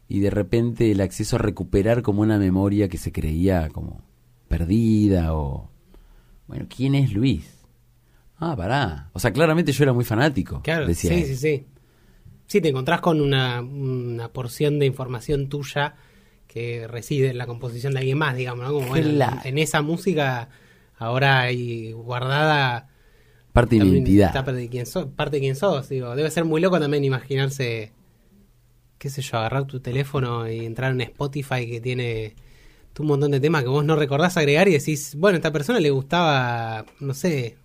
y 0.09 0.21
de 0.21 0.31
repente 0.31 0.93
el 0.93 1.01
acceso 1.01 1.35
a 1.37 1.39
recuperar 1.41 2.03
como 2.03 2.23
una 2.23 2.39
memoria 2.39 2.89
que 2.89 2.99
se 2.99 3.11
creía 3.11 3.69
como 3.71 4.01
perdida 4.47 5.35
o 5.35 5.69
bueno, 6.47 6.67
¿quién 6.75 6.95
es 6.95 7.13
Luis? 7.13 7.53
Ah, 8.39 8.55
pará. 8.57 9.11
O 9.13 9.19
sea, 9.19 9.33
claramente 9.33 9.73
yo 9.73 9.83
era 9.83 9.93
muy 9.93 10.05
fanático. 10.05 10.61
Claro, 10.63 10.87
decía 10.87 11.11
sí, 11.11 11.17
él. 11.21 11.27
sí, 11.27 11.37
sí. 11.37 11.67
Sí, 12.47 12.61
te 12.61 12.69
encontrás 12.69 13.01
con 13.01 13.21
una, 13.21 13.61
una 13.61 14.29
porción 14.33 14.79
de 14.79 14.87
información 14.87 15.49
tuya 15.49 15.97
que 16.57 16.87
reside 16.89 17.29
en 17.29 17.39
la 17.39 17.47
composición 17.47 17.93
de 17.93 17.99
alguien 18.01 18.17
más, 18.17 18.35
digamos, 18.35 18.65
¿no? 18.67 18.73
Como, 18.73 18.87
bueno, 18.89 19.09
en, 19.09 19.47
en 19.49 19.59
esa 19.59 19.83
música 19.83 20.49
ahora 20.99 21.41
hay 21.43 21.93
guardada 21.93 22.89
Parte 23.53 23.77
de 23.79 23.85
mi 23.85 23.91
identidad. 23.91 24.33
parte 24.33 24.53
de 24.53 24.69
quién 24.69 24.87
sos, 24.87 25.07
parte 25.07 25.37
de 25.37 25.41
quién 25.41 25.57
sos, 25.57 25.89
digo, 25.89 26.17
debe 26.17 26.31
ser 26.31 26.45
muy 26.47 26.61
loco 26.63 26.81
también 26.81 27.05
imaginarse 27.05 27.93
qué 28.99 29.11
sé 29.11 29.21
yo, 29.23 29.37
agarrar 29.37 29.67
tu 29.67 29.81
teléfono 29.81 30.51
y 30.51 30.65
entrar 30.65 30.93
en 30.93 31.01
Spotify 31.03 31.69
que 31.71 31.81
tiene 31.83 32.35
un 32.99 33.07
montón 33.07 33.31
de 33.31 33.41
temas 33.41 33.63
que 33.63 33.69
vos 33.69 33.85
no 33.85 33.95
recordás 33.95 34.39
agregar 34.39 34.69
y 34.69 34.73
decís, 34.73 35.15
bueno, 35.19 35.35
a 35.37 35.39
esta 35.39 35.53
persona 35.53 35.79
le 35.81 35.91
gustaba, 35.91 36.87
no 37.01 37.13
sé, 37.13 37.57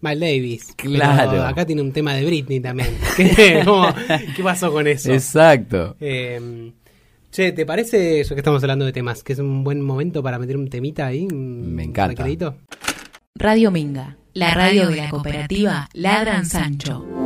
Miles 0.00 0.20
Davis. 0.20 0.74
pero 0.76 0.94
Claro. 0.94 1.42
acá 1.44 1.66
tiene 1.66 1.82
un 1.82 1.92
tema 1.92 2.14
de 2.14 2.24
Britney 2.24 2.60
también. 2.60 2.96
¿Qué, 3.16 3.62
cómo- 3.64 3.92
¿qué 4.36 4.42
pasó 4.44 4.70
con 4.72 4.86
eso? 4.86 5.12
Exacto. 5.12 5.96
Eh, 6.00 6.72
che, 7.30 7.52
¿te 7.52 7.66
parece, 7.66 8.20
eso 8.20 8.34
que 8.34 8.40
estamos 8.40 8.62
hablando 8.62 8.84
de 8.84 8.92
temas, 8.92 9.22
que 9.22 9.32
es 9.32 9.38
un 9.38 9.64
buen 9.64 9.80
momento 9.80 10.22
para 10.22 10.38
meter 10.38 10.56
un 10.56 10.68
temita 10.68 11.06
ahí? 11.06 11.26
Me 11.26 11.84
encanta. 11.84 12.26
Radio 13.34 13.70
Minga, 13.70 14.16
la 14.34 14.54
radio 14.54 14.88
de 14.88 14.96
la 14.96 15.10
cooperativa 15.10 15.88
Ladran 15.94 16.46
Sancho. 16.46 17.19